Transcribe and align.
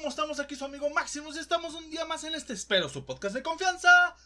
¿Cómo 0.00 0.08
estamos 0.08 0.40
aquí 0.40 0.56
su 0.56 0.64
amigo 0.64 0.88
Maximus? 0.88 1.36
Estamos 1.36 1.74
un 1.74 1.90
día 1.90 2.06
más 2.06 2.24
en 2.24 2.34
este 2.34 2.54
espero 2.54 2.88
su 2.88 3.04
podcast 3.04 3.34
de 3.34 3.42
confianza, 3.42 4.16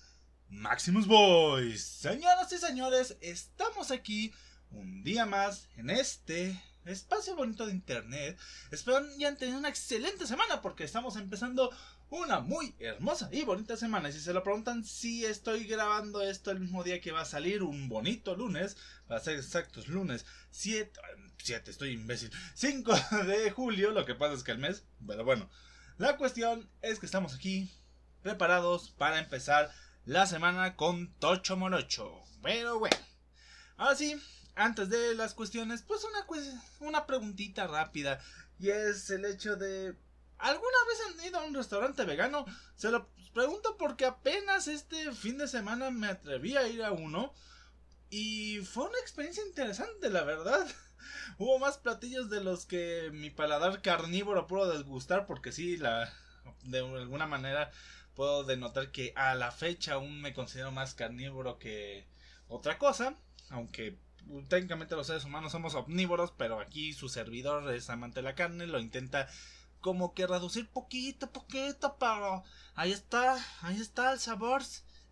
Maximus 0.48 1.08
Boys. 1.08 1.82
Señoras 1.82 2.52
y 2.52 2.58
señores, 2.58 3.16
estamos 3.20 3.90
aquí 3.90 4.32
un 4.70 5.02
día 5.02 5.26
más 5.26 5.68
en 5.76 5.90
este 5.90 6.62
espacio 6.84 7.34
bonito 7.34 7.66
de 7.66 7.72
internet. 7.72 8.38
Espero 8.70 9.02
que 9.02 9.14
hayan 9.14 9.36
tenido 9.36 9.58
una 9.58 9.68
excelente 9.68 10.28
semana 10.28 10.62
porque 10.62 10.84
estamos 10.84 11.16
empezando 11.16 11.72
una 12.10 12.38
muy 12.38 12.76
hermosa 12.78 13.28
y 13.32 13.42
bonita 13.42 13.76
semana. 13.76 14.08
Y 14.08 14.12
si 14.12 14.20
se 14.20 14.32
lo 14.32 14.44
preguntan 14.44 14.84
si 14.84 15.24
estoy 15.24 15.64
grabando 15.64 16.22
esto 16.22 16.52
el 16.52 16.60
mismo 16.60 16.84
día 16.84 17.00
que 17.00 17.10
va 17.10 17.22
a 17.22 17.26
salir, 17.26 17.64
un 17.64 17.88
bonito 17.88 18.36
lunes, 18.36 18.76
va 19.10 19.16
a 19.16 19.20
ser 19.20 19.36
exactos 19.36 19.88
lunes 19.88 20.24
7, 20.50 21.00
7, 21.38 21.70
estoy 21.70 21.90
imbécil, 21.92 22.30
5 22.54 22.92
de 23.26 23.50
julio, 23.50 23.90
lo 23.90 24.04
que 24.04 24.14
pasa 24.14 24.34
es 24.34 24.44
que 24.44 24.52
el 24.52 24.58
mes, 24.58 24.84
pero 25.04 25.24
bueno, 25.24 25.50
la 25.98 26.16
cuestión 26.16 26.68
es 26.82 26.98
que 26.98 27.06
estamos 27.06 27.34
aquí 27.34 27.70
preparados 28.22 28.90
para 28.90 29.18
empezar 29.18 29.70
la 30.04 30.26
semana 30.26 30.76
con 30.76 31.12
Tocho 31.14 31.56
Morocho. 31.56 32.20
Pero 32.42 32.78
bueno, 32.78 32.96
ahora 33.76 33.96
sí, 33.96 34.20
antes 34.54 34.88
de 34.88 35.14
las 35.14 35.34
cuestiones, 35.34 35.82
pues 35.82 36.04
una, 36.04 36.26
una 36.80 37.06
preguntita 37.06 37.66
rápida. 37.66 38.20
Y 38.58 38.70
es 38.70 39.10
el 39.10 39.24
hecho 39.24 39.56
de 39.56 39.96
¿Alguna 40.38 40.76
vez 40.88 40.98
han 41.06 41.26
ido 41.26 41.38
a 41.38 41.44
un 41.44 41.54
restaurante 41.54 42.04
vegano? 42.04 42.44
Se 42.76 42.90
lo 42.90 43.08
pregunto 43.32 43.76
porque 43.78 44.04
apenas 44.04 44.68
este 44.68 45.12
fin 45.12 45.38
de 45.38 45.48
semana 45.48 45.90
me 45.90 46.08
atreví 46.08 46.56
a 46.56 46.68
ir 46.68 46.82
a 46.84 46.92
uno. 46.92 47.32
Y 48.10 48.58
fue 48.60 48.88
una 48.88 48.98
experiencia 48.98 49.44
interesante, 49.46 50.10
la 50.10 50.22
verdad. 50.24 50.66
Hubo 51.38 51.58
más 51.58 51.78
platillos 51.78 52.30
de 52.30 52.42
los 52.42 52.66
que 52.66 53.10
mi 53.12 53.30
paladar 53.30 53.82
carnívoro 53.82 54.46
pudo 54.46 54.70
desgustar. 54.70 55.26
Porque 55.26 55.52
sí, 55.52 55.76
la, 55.76 56.12
de 56.64 56.78
alguna 56.78 57.26
manera 57.26 57.70
puedo 58.14 58.44
denotar 58.44 58.90
que 58.90 59.12
a 59.16 59.34
la 59.34 59.50
fecha 59.50 59.94
aún 59.94 60.20
me 60.20 60.34
considero 60.34 60.72
más 60.72 60.94
carnívoro 60.94 61.58
que 61.58 62.06
otra 62.48 62.78
cosa. 62.78 63.16
Aunque 63.50 63.98
técnicamente 64.48 64.96
los 64.96 65.06
seres 65.06 65.24
humanos 65.24 65.52
somos 65.52 65.74
omnívoros, 65.74 66.32
pero 66.36 66.60
aquí 66.60 66.92
su 66.92 67.08
servidor 67.08 67.72
es 67.74 67.90
amante 67.90 68.20
de 68.20 68.24
la 68.24 68.34
carne, 68.34 68.66
lo 68.66 68.78
intenta 68.78 69.28
como 69.80 70.14
que 70.14 70.26
reducir 70.26 70.68
poquito, 70.68 71.30
poquito, 71.30 71.96
pero 71.98 72.42
ahí 72.74 72.92
está, 72.92 73.36
ahí 73.60 73.80
está 73.80 74.12
el 74.12 74.18
sabor, 74.18 74.62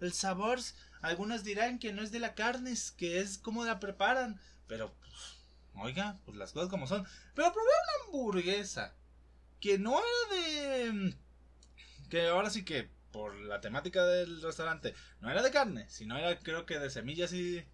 el 0.01 0.13
sabor. 0.13 0.61
Algunos 1.03 1.45
dirán 1.45 1.79
que 1.79 1.93
no 1.93 2.03
es 2.03 2.11
de 2.11 2.21
la 2.21 2.35
carne, 2.35 2.73
que 2.97 3.21
es 3.21 3.37
como 3.37 3.65
la 3.65 3.81
preparan, 3.81 4.41
pero 4.67 4.95
oiga, 5.77 6.19
pues 6.25 6.37
las 6.37 6.53
cosas 6.53 6.69
como 6.69 6.87
son. 6.87 7.07
Pero 7.35 7.53
probé 7.53 7.67
una 7.67 8.07
hamburguesa 8.07 8.95
que 9.61 9.79
no 9.79 9.99
era 9.99 10.37
de 10.37 11.15
que 12.11 12.27
ahora 12.29 12.51
sí 12.51 12.65
que 12.65 12.91
por 13.11 13.35
la 13.35 13.61
temática 13.61 14.05
del 14.05 14.43
restaurante 14.43 14.95
no 15.21 15.31
era 15.31 15.43
de 15.43 15.51
carne, 15.51 15.89
sino 15.89 16.17
era 16.19 16.39
creo 16.39 16.67
que 16.67 16.79
de 16.79 16.91
semillas 16.91 17.33
y 17.33 17.65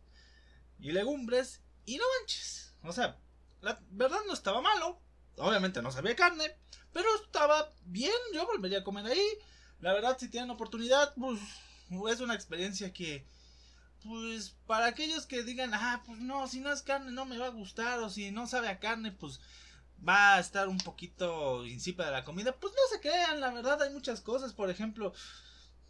y 0.80 0.92
legumbres 0.92 1.62
y 1.84 1.96
no 1.96 2.04
manches. 2.18 2.76
O 2.82 2.92
sea, 2.92 3.18
la 3.60 3.80
verdad 3.90 4.20
no 4.26 4.32
estaba 4.32 4.60
malo, 4.60 5.00
obviamente 5.36 5.82
no 5.82 5.90
sabía 5.90 6.16
carne, 6.16 6.56
pero 6.92 7.08
estaba 7.16 7.72
bien, 7.84 8.12
yo 8.32 8.46
volvería 8.46 8.80
a 8.80 8.84
comer 8.84 9.06
ahí. 9.06 9.26
La 9.80 9.92
verdad, 9.92 10.16
si 10.18 10.28
tienen 10.28 10.50
oportunidad, 10.50 11.14
pues 11.14 11.40
es 12.10 12.20
una 12.20 12.34
experiencia 12.34 12.92
que, 12.92 13.26
pues 14.04 14.54
para 14.66 14.86
aquellos 14.86 15.26
que 15.26 15.42
digan, 15.42 15.72
ah, 15.74 16.02
pues 16.06 16.18
no, 16.18 16.46
si 16.46 16.60
no 16.60 16.72
es 16.72 16.82
carne 16.82 17.12
no 17.12 17.24
me 17.24 17.38
va 17.38 17.46
a 17.46 17.50
gustar, 17.50 17.98
o 18.00 18.10
si 18.10 18.30
no 18.30 18.46
sabe 18.46 18.68
a 18.68 18.78
carne, 18.78 19.12
pues 19.12 19.40
va 20.06 20.36
a 20.36 20.40
estar 20.40 20.68
un 20.68 20.78
poquito 20.78 21.66
insípida 21.66 22.10
la 22.10 22.24
comida, 22.24 22.54
pues 22.54 22.72
no 22.72 22.96
se 22.96 23.00
crean, 23.00 23.40
la 23.40 23.50
verdad 23.50 23.82
hay 23.82 23.90
muchas 23.90 24.20
cosas, 24.20 24.52
por 24.52 24.70
ejemplo, 24.70 25.12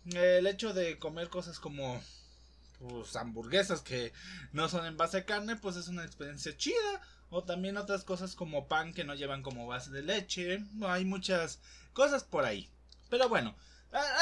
el 0.06 0.46
hecho 0.46 0.72
de 0.72 0.98
comer 0.98 1.28
cosas 1.28 1.58
como 1.58 2.00
pues 2.78 3.16
hamburguesas 3.16 3.82
que 3.82 4.12
no 4.52 4.68
son 4.68 4.86
en 4.86 4.96
base 4.96 5.18
a 5.18 5.24
carne, 5.26 5.56
pues 5.56 5.76
es 5.76 5.88
una 5.88 6.04
experiencia 6.04 6.56
chida. 6.56 7.02
O 7.30 7.44
también 7.44 7.76
otras 7.76 8.04
cosas 8.04 8.34
como 8.34 8.68
pan 8.68 8.94
que 8.94 9.04
no 9.04 9.14
llevan 9.14 9.42
como 9.42 9.66
base 9.66 9.90
de 9.90 10.02
leche. 10.02 10.64
Hay 10.82 11.04
muchas 11.04 11.60
cosas 11.92 12.24
por 12.24 12.46
ahí. 12.46 12.70
Pero 13.10 13.28
bueno, 13.28 13.54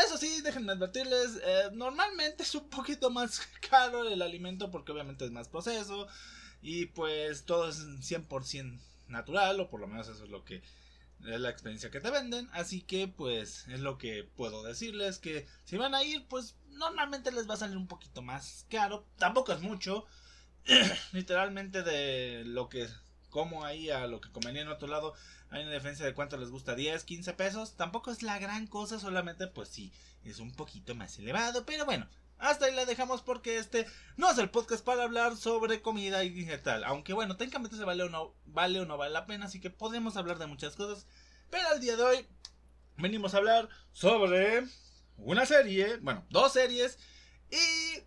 eso 0.04 0.16
sí, 0.18 0.40
déjenme 0.42 0.72
advertirles, 0.72 1.40
eh, 1.44 1.70
normalmente 1.72 2.42
es 2.42 2.54
un 2.54 2.68
poquito 2.68 3.10
más 3.10 3.40
caro 3.70 4.08
el 4.08 4.22
alimento 4.22 4.70
porque 4.70 4.92
obviamente 4.92 5.24
es 5.24 5.30
más 5.30 5.48
proceso 5.48 6.06
y 6.62 6.86
pues 6.86 7.44
todo 7.44 7.68
es 7.68 7.80
100% 7.80 8.78
natural 9.08 9.60
o 9.60 9.68
por 9.70 9.80
lo 9.80 9.86
menos 9.86 10.08
eso 10.08 10.24
es 10.24 10.30
lo 10.30 10.44
que 10.44 10.62
es 11.24 11.40
la 11.40 11.50
experiencia 11.50 11.90
que 11.90 12.00
te 12.00 12.10
venden, 12.10 12.48
así 12.52 12.82
que 12.82 13.08
pues 13.08 13.66
es 13.68 13.80
lo 13.80 13.98
que 13.98 14.24
puedo 14.36 14.62
decirles 14.62 15.18
que 15.18 15.46
si 15.64 15.76
van 15.76 15.94
a 15.94 16.04
ir 16.04 16.26
pues 16.28 16.56
normalmente 16.70 17.32
les 17.32 17.48
va 17.48 17.54
a 17.54 17.58
salir 17.58 17.76
un 17.76 17.88
poquito 17.88 18.22
más 18.22 18.66
caro, 18.70 19.06
tampoco 19.18 19.52
es 19.52 19.60
mucho, 19.60 20.06
literalmente 21.12 21.82
de 21.82 22.44
lo 22.44 22.68
que 22.68 22.86
como 23.30 23.64
ahí 23.64 23.90
a 23.90 24.06
lo 24.06 24.20
que 24.20 24.30
comería 24.30 24.62
en 24.62 24.68
otro 24.68 24.88
lado 24.88 25.14
hay 25.50 25.62
una 25.62 25.72
diferencia 25.72 26.04
de 26.04 26.14
cuánto 26.14 26.36
les 26.36 26.50
gusta 26.50 26.74
10, 26.74 27.04
15 27.04 27.32
pesos, 27.34 27.76
tampoco 27.76 28.10
es 28.10 28.22
la 28.22 28.38
gran 28.38 28.66
cosa, 28.66 28.98
solamente 28.98 29.46
pues 29.46 29.68
sí, 29.68 29.92
es 30.24 30.40
un 30.40 30.52
poquito 30.52 30.94
más 30.94 31.18
elevado, 31.18 31.64
pero 31.64 31.84
bueno, 31.84 32.08
hasta 32.38 32.66
ahí 32.66 32.74
la 32.74 32.84
dejamos 32.84 33.22
porque 33.22 33.58
este 33.58 33.86
no 34.16 34.30
es 34.30 34.38
el 34.38 34.50
podcast 34.50 34.84
para 34.84 35.04
hablar 35.04 35.36
sobre 35.36 35.80
comida 35.80 36.22
y 36.24 36.46
tal. 36.58 36.84
Aunque 36.84 37.12
bueno, 37.12 37.36
técnicamente 37.36 37.76
se 37.76 37.84
vale 37.84 38.02
o 38.02 38.08
no 38.08 38.34
vale 38.44 38.80
o 38.80 38.86
no 38.86 38.96
vale 38.96 39.12
la 39.12 39.26
pena, 39.26 39.46
así 39.46 39.60
que 39.60 39.70
podemos 39.70 40.16
hablar 40.16 40.38
de 40.38 40.46
muchas 40.46 40.76
cosas. 40.76 41.06
Pero 41.50 41.68
al 41.68 41.80
día 41.80 41.96
de 41.96 42.02
hoy 42.02 42.26
venimos 42.96 43.34
a 43.34 43.38
hablar 43.38 43.68
sobre 43.92 44.64
una 45.16 45.46
serie, 45.46 45.96
bueno, 45.98 46.26
dos 46.28 46.52
series 46.52 46.98
y 47.50 48.02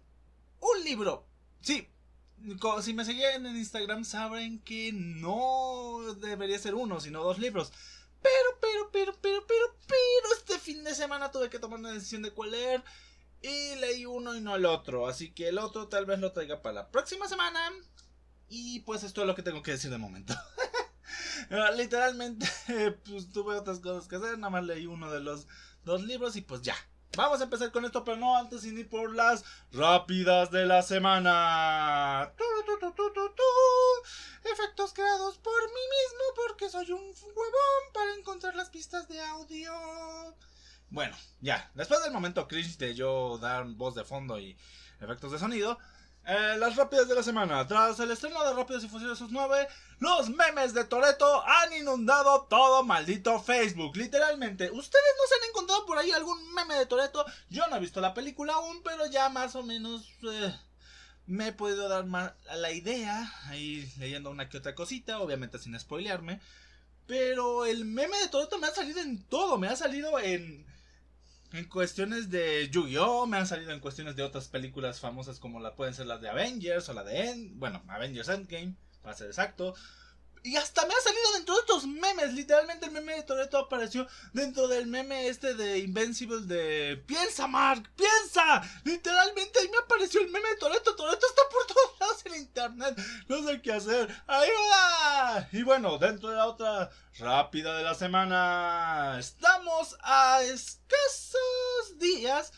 un 0.59 0.84
libro. 0.84 1.25
Sí, 1.62 1.90
si 2.81 2.94
me 2.94 3.05
seguían 3.05 3.45
en 3.45 3.55
Instagram 3.55 4.05
saben 4.05 4.59
que 4.59 4.91
no 4.94 6.00
debería 6.19 6.59
ser 6.59 6.75
uno, 6.75 7.00
sino 7.00 7.23
dos 7.23 7.39
libros. 7.39 7.72
Pero, 8.22 8.59
pero, 8.59 8.89
pero, 8.91 9.16
pero, 9.22 9.47
pero, 9.47 9.75
pero, 9.88 10.35
este 10.38 10.59
fin 10.59 10.83
de 10.83 10.94
semana 10.94 11.31
tuve 11.31 11.50
que 11.50 11.59
tomar 11.59 11.79
una 11.79 11.91
decisión 11.91 12.22
de 12.22 12.31
cuál 12.31 12.51
leer. 12.51 12.83
Y 13.41 13.75
leí 13.75 14.05
uno 14.05 14.35
y 14.35 14.41
no 14.41 14.55
el 14.55 14.66
otro. 14.66 15.07
Así 15.07 15.31
que 15.31 15.47
el 15.47 15.57
otro 15.57 15.88
tal 15.88 16.05
vez 16.05 16.19
lo 16.19 16.33
traiga 16.33 16.61
para 16.61 16.75
la 16.75 16.91
próxima 16.91 17.27
semana. 17.27 17.72
Y 18.50 18.81
pues 18.81 19.03
esto 19.03 19.21
es 19.21 19.27
lo 19.27 19.35
que 19.35 19.44
tengo 19.44 19.61
que 19.61 19.71
decir 19.71 19.91
de 19.91 19.97
momento. 19.97 20.33
Literalmente, 21.77 22.47
pues 23.06 23.31
tuve 23.31 23.56
otras 23.56 23.79
cosas 23.79 24.07
que 24.07 24.17
hacer. 24.17 24.38
Nada 24.38 24.50
más 24.50 24.66
leí 24.66 24.85
uno 24.85 25.11
de 25.11 25.21
los 25.21 25.47
dos 25.85 26.03
libros 26.03 26.35
y 26.35 26.41
pues 26.41 26.61
ya. 26.61 26.75
Vamos 27.19 27.41
a 27.41 27.44
empezar 27.44 27.69
con 27.74 27.84
esto, 27.84 28.06
pero 28.06 28.16
no 28.16 28.38
antes 28.38 28.62
sin 28.62 28.78
ir 28.78 28.88
por 28.88 29.13
las 29.13 29.44
rápidas 29.74 30.52
de 30.52 30.66
la 30.66 30.81
semana. 30.81 32.31
Efectos 34.46 34.94
creados 34.94 35.38
por 35.40 35.62
mí 35.68 35.81
mismo 35.97 36.24
porque 36.38 36.69
soy 36.69 36.90
un 36.94 37.02
huevón 37.02 37.94
para 37.94 38.16
encontrar 38.16 38.56
las 38.56 38.69
pistas 38.69 39.09
de 39.09 39.19
audio. 39.19 39.74
Bueno, 40.91 41.13
ya, 41.41 41.69
después 41.75 42.02
del 42.03 42.13
momento 42.13 42.47
cringe 42.47 42.78
de 42.78 42.96
yo 42.96 43.38
dar 43.38 43.66
voz 43.66 43.96
de 43.96 44.06
fondo 44.06 44.40
y 44.40 44.57
efectos 45.01 45.34
de 45.34 45.40
sonido, 45.40 45.78
eh, 46.29 46.57
las 46.59 46.75
rápidas 46.75 47.07
de 47.07 47.16
la 47.16 47.23
semana. 47.23 47.67
Tras 47.67 48.00
el 48.00 48.12
estreno 48.12 48.44
de 48.44 48.53
Rápidos 48.53 48.84
y 48.84 48.88
Furiosos 48.88 49.31
9, 49.31 49.67
los 49.97 50.29
memes 50.29 50.75
de 50.75 50.85
Toreto 50.85 51.44
han 51.44 51.73
inundado 51.73 52.44
todo 52.44 52.84
maldito 52.84 53.40
Facebook. 53.41 53.97
Literalmente, 53.97 54.69
¿ustedes 54.69 55.13
no 55.18 55.28
se 55.28 55.35
han 55.35 55.50
encontrado 55.50 55.85
por 55.88 55.97
ahí 55.97 56.12
algún 56.12 56.53
meme 56.53 56.75
de 56.75 56.85
Toreto? 56.85 57.25
Yo 57.50 57.68
no 57.68 57.78
he 57.78 57.79
visto 57.79 58.00
la 58.00 58.13
película 58.13 58.53
aún, 58.53 58.84
pero 58.84 59.07
ya 59.07 59.29
más 59.29 59.56
o 59.56 59.63
menos 59.63 60.07
eh, 60.22 60.56
me 61.25 61.47
he 61.47 61.51
podido 61.51 61.89
dar 61.89 62.06
más 62.06 62.34
la 62.57 62.72
idea. 62.72 63.34
Ahí 63.45 63.91
leyendo 63.97 64.29
una 64.29 64.50
que 64.50 64.59
otra 64.59 64.75
cosita, 64.75 65.19
obviamente 65.19 65.57
sin 65.57 65.79
spoilearme. 65.79 66.41
Pero 67.07 67.66
el 67.66 67.85
meme 67.85 68.19
de 68.19 68.28
Toreto 68.28 68.59
me 68.59 68.68
ha 68.68 68.71
salido 68.71 69.00
en 69.00 69.24
todo. 69.24 69.57
Me 69.57 69.68
ha 69.68 69.75
salido 69.75 70.19
en 70.19 70.63
en 71.51 71.66
cuestiones 71.66 72.30
de 72.30 72.69
Yu-Gi-Oh! 72.69 73.25
me 73.25 73.38
han 73.38 73.48
salido 73.48 73.72
en 73.72 73.80
cuestiones 73.80 74.16
de 74.16 74.24
otras 74.24 74.48
películas 74.48 75.00
famosas 75.00 75.40
como 75.40 75.60
la 75.60 75.75
pueden 75.75 75.94
ser 75.94 76.06
las 76.06 76.22
de 76.22 76.30
Avengers 76.30 76.90
o 76.90 76.94
la 76.94 77.04
de 77.04 77.30
End, 77.30 77.57
bueno, 77.57 77.84
Avengers 77.88 78.30
Endgame, 78.30 78.75
para 79.01 79.16
ser 79.16 79.28
exacto. 79.28 79.74
Y 80.44 80.56
hasta 80.56 80.86
me 80.86 80.94
ha 80.94 81.01
salido 81.01 81.33
dentro 81.33 81.56
de 81.56 81.62
estos 81.62 81.86
memes. 81.86 82.33
Literalmente 82.33 82.86
el 82.86 82.91
meme 82.91 83.15
de 83.15 83.24
Toreto 83.24 83.57
apareció 83.57 84.07
dentro 84.33 84.68
del 84.68 84.88
meme 84.88 85.27
este 85.27 85.53
de 85.53 85.80
Invincible 85.80 86.41
de 86.41 86.97
Piensa, 87.06 87.47
Mark, 87.47 87.89
piensa. 87.95 88.62
Literalmente 88.83 89.59
ahí 89.59 89.69
me 89.69 89.77
apareció 89.77 90.21
el 90.21 90.30
meme 90.30 90.50
de 90.50 90.56
Toreto. 90.57 90.95
Toreto 90.95 91.25
está 91.27 91.41
por 91.51 91.68
todos 91.68 92.00
lados 92.00 92.25
en 92.25 92.36
internet. 92.36 92.97
No 93.27 93.47
sé 93.47 93.62
qué 93.62 93.74
hacer. 93.74 94.24
¡Ayuda! 94.27 95.50
Y 95.51 95.63
bueno, 95.63 95.97
dentro 95.97 96.30
de 96.30 96.38
la 96.38 96.47
otra 96.47 96.89
rápida 97.18 97.77
de 97.77 97.83
la 97.83 97.95
semana. 97.95 99.18
Estamos 99.19 99.97
a 100.01 100.41
escasos 100.44 101.97
días, 101.97 102.53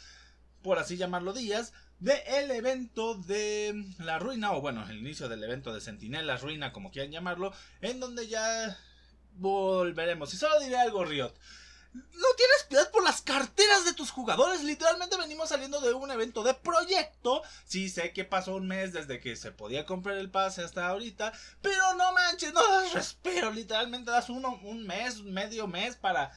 por 0.61 0.77
así 0.79 0.97
llamarlo 0.97 1.33
días, 1.33 1.73
de 2.01 2.23
el 2.39 2.51
evento 2.51 3.13
de 3.13 3.85
la 3.99 4.17
ruina, 4.19 4.51
o 4.53 4.59
bueno, 4.59 4.83
el 4.89 4.97
inicio 4.97 5.29
del 5.29 5.43
evento 5.43 5.71
de 5.71 5.81
Sentinela 5.81 6.35
Ruina, 6.35 6.73
como 6.73 6.91
quieran 6.91 7.11
llamarlo, 7.11 7.53
en 7.79 7.99
donde 7.99 8.27
ya 8.27 8.77
volveremos. 9.35 10.33
Y 10.33 10.37
solo 10.37 10.59
diré 10.59 10.77
algo, 10.77 11.05
Riot. 11.05 11.31
no 11.93 12.27
tienes 12.37 12.65
piedad 12.67 12.89
por 12.89 13.03
las 13.03 13.21
carteras 13.21 13.85
de 13.85 13.93
tus 13.93 14.09
jugadores. 14.09 14.63
Literalmente 14.63 15.15
venimos 15.15 15.49
saliendo 15.49 15.79
de 15.79 15.93
un 15.93 16.09
evento 16.09 16.41
de 16.41 16.55
proyecto. 16.55 17.43
Sí, 17.65 17.87
sé 17.87 18.13
que 18.13 18.25
pasó 18.25 18.55
un 18.55 18.67
mes 18.67 18.93
desde 18.93 19.19
que 19.19 19.35
se 19.35 19.51
podía 19.51 19.85
comprar 19.85 20.17
el 20.17 20.31
pase 20.31 20.63
hasta 20.63 20.87
ahorita. 20.87 21.31
Pero 21.61 21.93
no 21.93 22.13
manches, 22.13 22.51
no 22.51 22.67
das 22.67 22.93
respiro. 22.93 23.51
Literalmente 23.51 24.09
das 24.09 24.29
uno, 24.29 24.59
un 24.63 24.87
mes, 24.87 25.21
medio 25.21 25.67
mes 25.67 25.97
para 25.97 26.31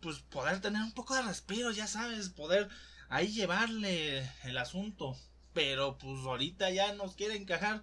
pues 0.00 0.18
poder 0.18 0.60
tener 0.60 0.82
un 0.82 0.92
poco 0.92 1.14
de 1.14 1.22
respiro, 1.22 1.70
ya 1.70 1.86
sabes, 1.86 2.28
poder 2.28 2.68
ahí 3.08 3.28
llevarle 3.28 4.28
el 4.44 4.58
asunto. 4.58 5.16
Pero 5.52 5.96
pues 5.98 6.24
ahorita 6.24 6.70
ya 6.70 6.92
nos 6.94 7.14
quiere 7.14 7.36
encajar 7.36 7.82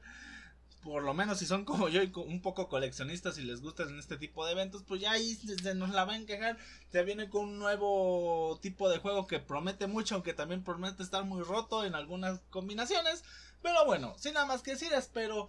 por 0.84 1.02
lo 1.02 1.14
menos 1.14 1.40
si 1.40 1.46
son 1.46 1.64
como 1.64 1.88
yo 1.88 2.04
y 2.04 2.12
un 2.14 2.42
poco 2.42 2.68
coleccionistas 2.68 3.38
y 3.38 3.44
les 3.44 3.62
gustan 3.62 3.98
este 3.98 4.18
tipo 4.18 4.46
de 4.46 4.52
eventos, 4.52 4.84
pues 4.84 5.00
ya 5.00 5.12
ahí 5.12 5.36
se 5.36 5.76
nos 5.76 5.92
la 5.92 6.04
va 6.04 6.14
a 6.14 6.18
encajar. 6.18 6.58
Se 6.92 7.04
viene 7.04 7.30
con 7.30 7.46
un 7.46 7.60
nuevo 7.60 8.60
tipo 8.62 8.90
de 8.90 8.98
juego 8.98 9.26
que 9.26 9.40
promete 9.40 9.88
mucho, 9.88 10.16
aunque 10.16 10.34
también 10.34 10.64
promete 10.64 11.02
estar 11.02 11.24
muy 11.24 11.42
roto 11.42 11.86
en 11.86 11.96
algunas 11.96 12.42
combinaciones. 12.50 13.24
Pero 13.62 13.86
bueno, 13.86 14.14
sin 14.18 14.34
nada 14.34 14.46
más 14.46 14.62
que 14.62 14.72
decir, 14.72 14.92
espero 14.94 15.48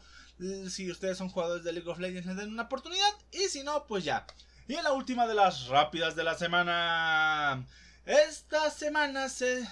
si 0.68 0.90
ustedes 0.90 1.18
son 1.18 1.28
jugadores 1.28 1.64
de 1.64 1.72
League 1.72 1.90
of 1.90 1.98
Legends 1.98 2.26
les 2.26 2.36
den 2.36 2.52
una 2.52 2.64
oportunidad. 2.64 3.12
Y 3.32 3.48
si 3.48 3.64
no, 3.64 3.86
pues 3.86 4.04
ya. 4.04 4.26
Y 4.68 4.74
en 4.74 4.84
la 4.84 4.92
última 4.92 5.26
de 5.26 5.34
las 5.34 5.66
rápidas 5.66 6.14
de 6.14 6.24
la 6.24 6.36
semana. 6.36 7.66
Esta 8.06 8.70
semana 8.70 9.30
se... 9.30 9.66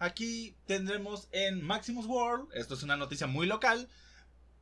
Aquí 0.00 0.56
tendremos 0.66 1.28
en 1.32 1.62
Maximus 1.62 2.06
World, 2.06 2.48
esto 2.54 2.74
es 2.74 2.82
una 2.82 2.96
noticia 2.96 3.26
muy 3.26 3.46
local, 3.46 3.88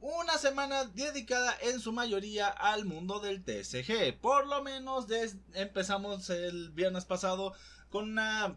una 0.01 0.39
semana 0.39 0.85
dedicada 0.85 1.57
en 1.63 1.81
su 1.81 1.93
mayoría 1.93 2.49
al 2.49 2.85
mundo 2.85 3.21
del 3.21 3.45
TCG. 3.45 4.19
Por 4.21 4.47
lo 4.47 4.63
menos 4.63 5.07
empezamos 5.55 6.31
el 6.31 6.71
viernes 6.71 7.05
pasado 7.05 7.55
con 7.91 8.11
una 8.11 8.57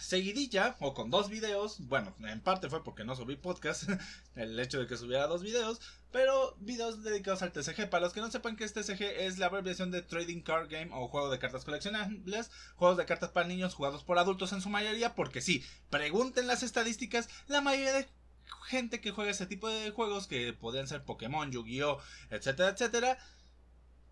seguidilla 0.00 0.76
o 0.80 0.94
con 0.94 1.10
dos 1.10 1.28
videos. 1.28 1.86
Bueno, 1.88 2.14
en 2.20 2.40
parte 2.40 2.68
fue 2.68 2.84
porque 2.84 3.04
no 3.04 3.16
subí 3.16 3.36
podcast, 3.36 3.88
el 4.36 4.58
hecho 4.58 4.78
de 4.78 4.86
que 4.86 4.96
subiera 4.96 5.26
dos 5.26 5.42
videos, 5.42 5.80
pero 6.10 6.56
videos 6.60 7.02
dedicados 7.02 7.42
al 7.42 7.52
TCG. 7.52 7.88
Para 7.90 8.04
los 8.04 8.12
que 8.12 8.20
no 8.20 8.30
sepan 8.30 8.56
que 8.56 8.64
es 8.64 8.72
TCG 8.72 9.02
es 9.02 9.38
la 9.38 9.46
abreviación 9.46 9.90
de 9.90 10.02
Trading 10.02 10.42
Card 10.42 10.70
Game 10.70 10.90
o 10.92 11.08
juego 11.08 11.30
de 11.30 11.38
cartas 11.38 11.64
coleccionables, 11.64 12.50
juegos 12.76 12.96
de 12.96 13.06
cartas 13.06 13.30
para 13.30 13.48
niños 13.48 13.74
jugados 13.74 14.04
por 14.04 14.18
adultos 14.18 14.52
en 14.52 14.60
su 14.60 14.68
mayoría, 14.68 15.14
porque 15.14 15.40
sí, 15.40 15.64
pregunten 15.90 16.46
las 16.46 16.62
estadísticas, 16.62 17.28
la 17.46 17.60
mayoría 17.60 17.92
de 17.92 18.08
gente 18.66 19.00
que 19.00 19.10
juega 19.10 19.30
ese 19.30 19.46
tipo 19.46 19.68
de 19.68 19.90
juegos, 19.90 20.26
que 20.26 20.52
podrían 20.52 20.88
ser 20.88 21.04
Pokémon, 21.04 21.50
Yu-Gi-Oh, 21.50 21.98
etcétera, 22.30 22.70
etcétera, 22.70 23.18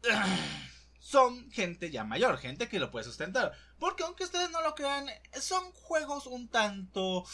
son 1.06 1.48
gente 1.52 1.92
ya 1.92 2.02
mayor, 2.02 2.36
gente 2.38 2.68
que 2.68 2.80
lo 2.80 2.90
puede 2.90 3.04
sustentar. 3.04 3.52
Porque 3.78 4.02
aunque 4.02 4.24
ustedes 4.24 4.50
no 4.50 4.60
lo 4.62 4.74
crean, 4.74 5.06
son 5.40 5.70
juegos 5.70 6.26
un 6.26 6.48
tanto 6.48 7.24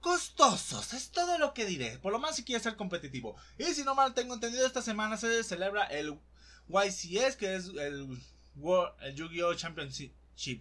costosos. 0.00 0.92
Es 0.94 1.12
todo 1.12 1.38
lo 1.38 1.54
que 1.54 1.64
diré. 1.64 1.96
Por 2.00 2.10
lo 2.10 2.18
más 2.18 2.34
si 2.34 2.42
quiere 2.42 2.60
ser 2.60 2.74
competitivo. 2.74 3.36
Y 3.56 3.66
si 3.66 3.84
no 3.84 3.94
mal 3.94 4.14
tengo 4.14 4.34
entendido, 4.34 4.66
esta 4.66 4.82
semana 4.82 5.16
se 5.16 5.44
celebra 5.44 5.84
el 5.84 6.18
YCS, 6.68 7.36
que 7.36 7.54
es 7.54 7.66
el, 7.66 8.20
el 9.00 9.14
Yu-Gi-Oh! 9.14 9.54
Championship 9.54 10.10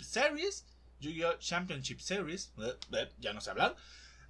Series. 0.03 0.65
Yu-Gi-Oh! 0.99 1.39
Championship 1.39 2.01
Series. 2.01 2.53
Ya 3.19 3.33
no 3.33 3.41
sé 3.41 3.49
hablar. 3.49 3.75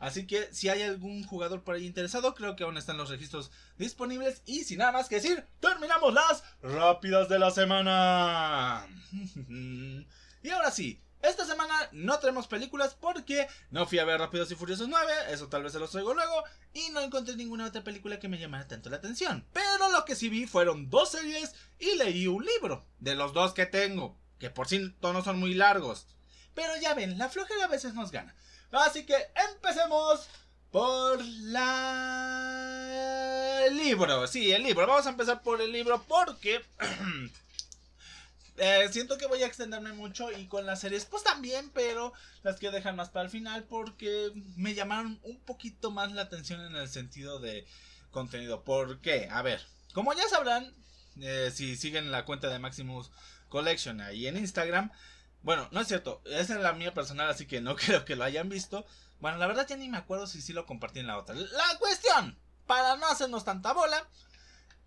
Así 0.04 0.28
que 0.28 0.50
si 0.52 0.68
hay 0.68 0.82
algún 0.82 1.24
jugador 1.24 1.64
por 1.64 1.76
ahí 1.76 1.86
interesado, 1.86 2.36
creo 2.36 2.58
que 2.58 2.66
aún 2.66 2.76
están 2.76 2.98
los 2.98 3.10
registros 3.10 3.52
disponibles. 3.78 4.42
Y 4.46 4.66
sin 4.66 4.80
nada 4.80 4.92
más 4.92 5.08
que 5.08 5.16
decir, 5.16 5.48
terminamos 5.62 6.14
las 6.14 6.44
rápidas 6.62 7.30
de 7.30 7.40
la 7.40 7.52
semana. 7.52 8.86
y 10.44 10.50
ahora 10.50 10.72
sí, 10.72 11.02
esta 11.22 11.46
semana 11.46 11.74
no 11.94 12.20
tenemos 12.20 12.48
películas 12.48 12.98
porque 13.00 13.48
no 13.72 13.86
fui 13.86 13.98
a 14.00 14.04
ver 14.04 14.20
Rápidos 14.20 14.52
y 14.52 14.56
Furiosos 14.56 14.90
9, 14.90 15.10
eso 15.30 15.48
tal 15.48 15.64
vez 15.64 15.72
se 15.72 15.80
los 15.80 15.92
traigo 15.92 16.14
luego, 16.14 16.44
y 16.74 16.90
no 16.90 17.00
encontré 17.00 17.38
ninguna 17.38 17.68
otra 17.68 17.86
película 17.86 18.20
que 18.20 18.28
me 18.28 18.40
llamara 18.40 18.68
tanto 18.68 18.90
la 18.90 18.98
atención. 18.98 19.46
Pero 19.54 19.90
lo 19.90 20.04
que 20.04 20.18
sí 20.18 20.28
vi 20.28 20.48
fueron 20.48 20.90
dos 20.90 21.12
series 21.12 21.56
y 21.80 21.96
leí 21.96 22.28
un 22.28 22.44
libro, 22.44 22.86
de 23.00 23.16
los 23.16 23.32
dos 23.32 23.54
que 23.54 23.68
tengo, 23.68 24.20
que 24.38 24.50
por 24.50 24.68
sí 24.68 24.94
no 25.02 25.24
son 25.24 25.40
muy 25.40 25.54
largos. 25.54 26.08
Pero 26.54 26.76
ya 26.82 26.94
ven, 26.94 27.18
la 27.18 27.30
flojera 27.30 27.64
a 27.64 27.70
veces 27.70 27.94
nos 27.94 28.12
gana. 28.12 28.36
Así 28.80 29.06
que 29.06 29.16
empecemos 29.52 30.28
por 30.72 31.24
la... 31.24 32.72
el 33.68 33.78
libro. 33.78 34.26
Sí, 34.28 34.52
el 34.52 34.64
libro. 34.64 34.88
Vamos 34.88 35.06
a 35.06 35.12
empezar 35.12 35.42
por 35.44 35.62
el 35.62 35.72
libro 35.72 36.04
porque... 36.08 36.62
Eh, 38.58 38.88
siento 38.92 39.18
que 39.18 39.26
voy 39.26 39.42
a 39.42 39.48
extenderme 39.48 39.94
mucho 39.94 40.32
y 40.32 40.46
con 40.46 40.68
las 40.68 40.80
series 40.80 41.06
pues 41.06 41.24
también, 41.24 41.72
pero 41.74 42.14
las 42.44 42.58
quiero 42.58 42.76
dejar 42.76 42.94
más 42.94 43.10
para 43.10 43.26
el 43.26 43.32
final 43.32 43.64
porque 43.64 44.32
me 44.56 44.76
llamaron 44.76 45.20
un 45.24 45.40
poquito 45.40 45.90
más 45.90 46.12
la 46.12 46.22
atención 46.22 46.62
en 46.62 46.76
el 46.76 46.88
sentido 46.88 47.40
de 47.40 47.66
contenido. 48.12 48.64
¿Por 48.64 49.02
qué? 49.02 49.28
A 49.32 49.42
ver, 49.42 49.60
como 49.94 50.14
ya 50.14 50.30
sabrán, 50.30 50.72
eh, 51.20 51.52
si 51.52 51.76
siguen 51.76 52.12
la 52.12 52.26
cuenta 52.26 52.48
de 52.50 52.60
Maximus 52.60 53.10
Collection 53.50 54.02
ahí 54.02 54.28
en 54.28 54.38
Instagram, 54.38 54.92
bueno, 55.44 55.68
no 55.72 55.82
es 55.82 55.88
cierto, 55.88 56.22
esa 56.26 56.56
es 56.56 56.62
la 56.62 56.74
mía 56.74 56.94
personal, 56.94 57.30
así 57.30 57.46
que 57.46 57.62
no 57.62 57.76
creo 57.78 58.06
que 58.06 58.16
lo 58.16 58.24
hayan 58.24 58.50
visto. 58.50 58.86
Bueno, 59.20 59.38
la 59.38 59.48
verdad 59.48 59.68
ya 59.68 59.78
ni 59.78 59.90
me 59.90 59.98
acuerdo 59.98 60.26
si 60.26 60.42
sí 60.42 60.54
lo 60.54 60.66
compartí 60.66 61.00
en 61.00 61.08
la 61.08 61.18
otra. 61.18 61.36
La 61.36 61.78
cuestión, 61.80 62.38
para 62.66 62.96
no 62.96 63.08
hacernos 63.08 63.44
tanta 63.46 63.74
bola, 63.74 64.08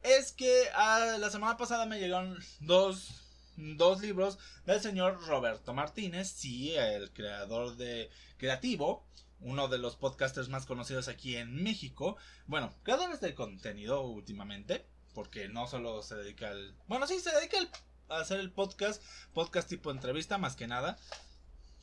es 0.02 0.32
que 0.32 0.68
ah, 0.74 1.16
la 1.18 1.30
semana 1.30 1.56
pasada 1.56 1.86
me 1.86 1.98
llegaron 1.98 2.38
dos, 2.60 3.22
dos 3.56 4.00
libros 4.00 4.38
del 4.64 4.80
señor 4.80 5.26
Roberto 5.26 5.74
Martínez, 5.74 6.28
sí, 6.30 6.74
el 6.74 7.12
creador 7.12 7.76
de 7.76 8.10
Creativo, 8.38 9.06
uno 9.40 9.68
de 9.68 9.78
los 9.78 9.96
podcasters 9.96 10.48
más 10.48 10.66
conocidos 10.66 11.08
aquí 11.08 11.36
en 11.36 11.62
México. 11.62 12.16
Bueno, 12.46 12.74
creadores 12.82 13.20
de 13.20 13.34
contenido 13.34 14.02
últimamente, 14.02 14.86
porque 15.14 15.48
no 15.48 15.66
solo 15.66 16.02
se 16.02 16.14
dedica 16.14 16.48
al... 16.48 16.74
Bueno, 16.88 17.06
sí, 17.06 17.20
se 17.20 17.34
dedica 17.34 17.58
al 17.58 17.70
hacer 18.08 18.40
el 18.40 18.50
podcast, 18.50 19.02
podcast 19.32 19.68
tipo 19.68 19.90
entrevista 19.90 20.38
más 20.38 20.56
que 20.56 20.66
nada. 20.66 20.98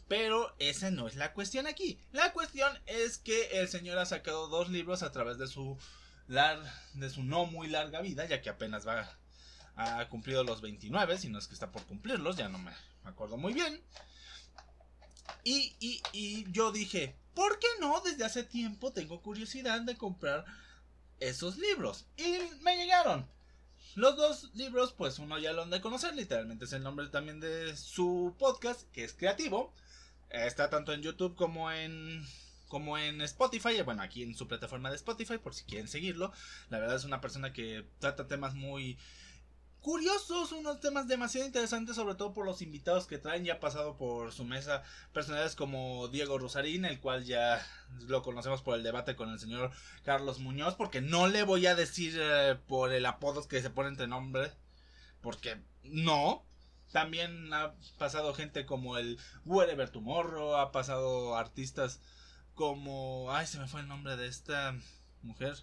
Pero 0.07 0.53
esa 0.59 0.91
no 0.91 1.07
es 1.07 1.15
la 1.15 1.33
cuestión 1.33 1.65
aquí. 1.65 1.99
La 2.11 2.33
cuestión 2.33 2.77
es 2.85 3.17
que 3.17 3.59
el 3.59 3.67
señor 3.67 3.97
ha 3.97 4.05
sacado 4.05 4.47
dos 4.47 4.69
libros 4.69 5.01
a 5.01 5.11
través 5.11 5.37
de 5.37 5.47
su 5.47 5.77
de 6.93 7.09
su 7.09 7.23
no 7.23 7.45
muy 7.45 7.67
larga 7.67 8.01
vida, 8.01 8.25
ya 8.25 8.41
que 8.41 8.49
apenas 8.49 8.87
va 8.87 9.09
ha 9.75 10.07
cumplido 10.07 10.43
los 10.43 10.61
29, 10.61 11.17
si 11.17 11.29
no 11.29 11.39
es 11.39 11.47
que 11.47 11.53
está 11.53 11.71
por 11.71 11.83
cumplirlos, 11.85 12.37
ya 12.37 12.47
no 12.47 12.59
me, 12.59 12.71
acuerdo 13.03 13.37
muy 13.37 13.53
bien. 13.53 13.81
Y, 15.43 15.75
y, 15.79 16.01
y 16.11 16.51
yo 16.51 16.71
dije, 16.71 17.15
¿por 17.33 17.59
qué 17.59 17.67
no? 17.79 17.99
Desde 18.01 18.23
hace 18.23 18.43
tiempo 18.43 18.93
tengo 18.93 19.21
curiosidad 19.21 19.81
de 19.81 19.97
comprar 19.97 20.45
esos 21.19 21.57
libros. 21.57 22.05
Y 22.17 22.37
me 22.61 22.75
llegaron. 22.77 23.27
Los 23.95 24.15
dos 24.17 24.49
libros, 24.55 24.93
pues 24.93 25.19
uno 25.19 25.37
ya 25.37 25.53
lo 25.53 25.63
han 25.63 25.69
de 25.69 25.81
conocer, 25.81 26.15
literalmente 26.15 26.65
es 26.65 26.73
el 26.73 26.81
nombre 26.83 27.07
también 27.09 27.39
de 27.39 27.75
su 27.75 28.35
podcast, 28.39 28.89
que 28.91 29.03
es 29.03 29.13
creativo. 29.13 29.71
Está 30.29 30.69
tanto 30.69 30.93
en 30.93 31.01
YouTube 31.01 31.35
como 31.35 31.71
en 31.71 32.25
como 32.67 32.97
en 32.97 33.21
Spotify, 33.21 33.83
bueno, 33.83 34.01
aquí 34.01 34.23
en 34.23 34.33
su 34.33 34.47
plataforma 34.47 34.89
de 34.89 34.95
Spotify, 34.95 35.37
por 35.37 35.53
si 35.53 35.63
quieren 35.63 35.87
seguirlo. 35.87 36.33
La 36.71 36.79
verdad 36.79 36.95
es 36.95 37.03
una 37.03 37.21
persona 37.21 37.53
que 37.53 37.85
trata 37.99 38.27
temas 38.27 38.55
muy 38.55 38.97
curiosos, 39.83 40.53
unos 40.53 40.79
temas 40.79 41.07
demasiado 41.07 41.45
interesantes, 41.45 41.97
sobre 41.97 42.15
todo 42.15 42.33
por 42.33 42.45
los 42.45 42.61
invitados 42.61 43.05
que 43.05 43.19
traen. 43.19 43.43
Ya 43.43 43.55
ha 43.55 43.59
pasado 43.59 43.97
por 43.97 44.31
su 44.31 44.45
mesa 44.45 44.81
personalidades 45.11 45.55
como 45.55 46.07
Diego 46.07 46.39
Rosarín, 46.39 46.85
el 46.85 46.99
cual 46.99 47.25
ya 47.25 47.63
lo 48.07 48.23
conocemos 48.23 48.61
por 48.61 48.75
el 48.75 48.83
debate 48.83 49.15
con 49.15 49.29
el 49.29 49.39
señor 49.39 49.71
Carlos 50.03 50.39
Muñoz, 50.39 50.75
porque 50.75 51.01
no 51.01 51.27
le 51.27 51.43
voy 51.43 51.67
a 51.67 51.75
decir 51.75 52.17
eh, 52.17 52.57
por 52.65 52.93
el 52.93 53.05
apodo 53.05 53.47
que 53.47 53.61
se 53.61 53.69
pone 53.69 53.89
entre 53.89 54.07
nombre, 54.07 54.51
porque 55.21 55.61
no. 55.83 56.43
También 56.93 57.51
ha 57.53 57.75
pasado 57.97 58.33
gente 58.33 58.65
como 58.65 58.97
el 58.97 59.19
Wherever 59.45 59.89
Tomorrow, 59.89 60.55
ha 60.55 60.71
pasado 60.71 61.35
artistas 61.35 61.99
como... 62.53 63.31
Ay, 63.31 63.47
se 63.47 63.59
me 63.59 63.67
fue 63.67 63.81
el 63.81 63.87
nombre 63.87 64.15
de 64.15 64.27
esta 64.27 64.75
mujer. 65.23 65.55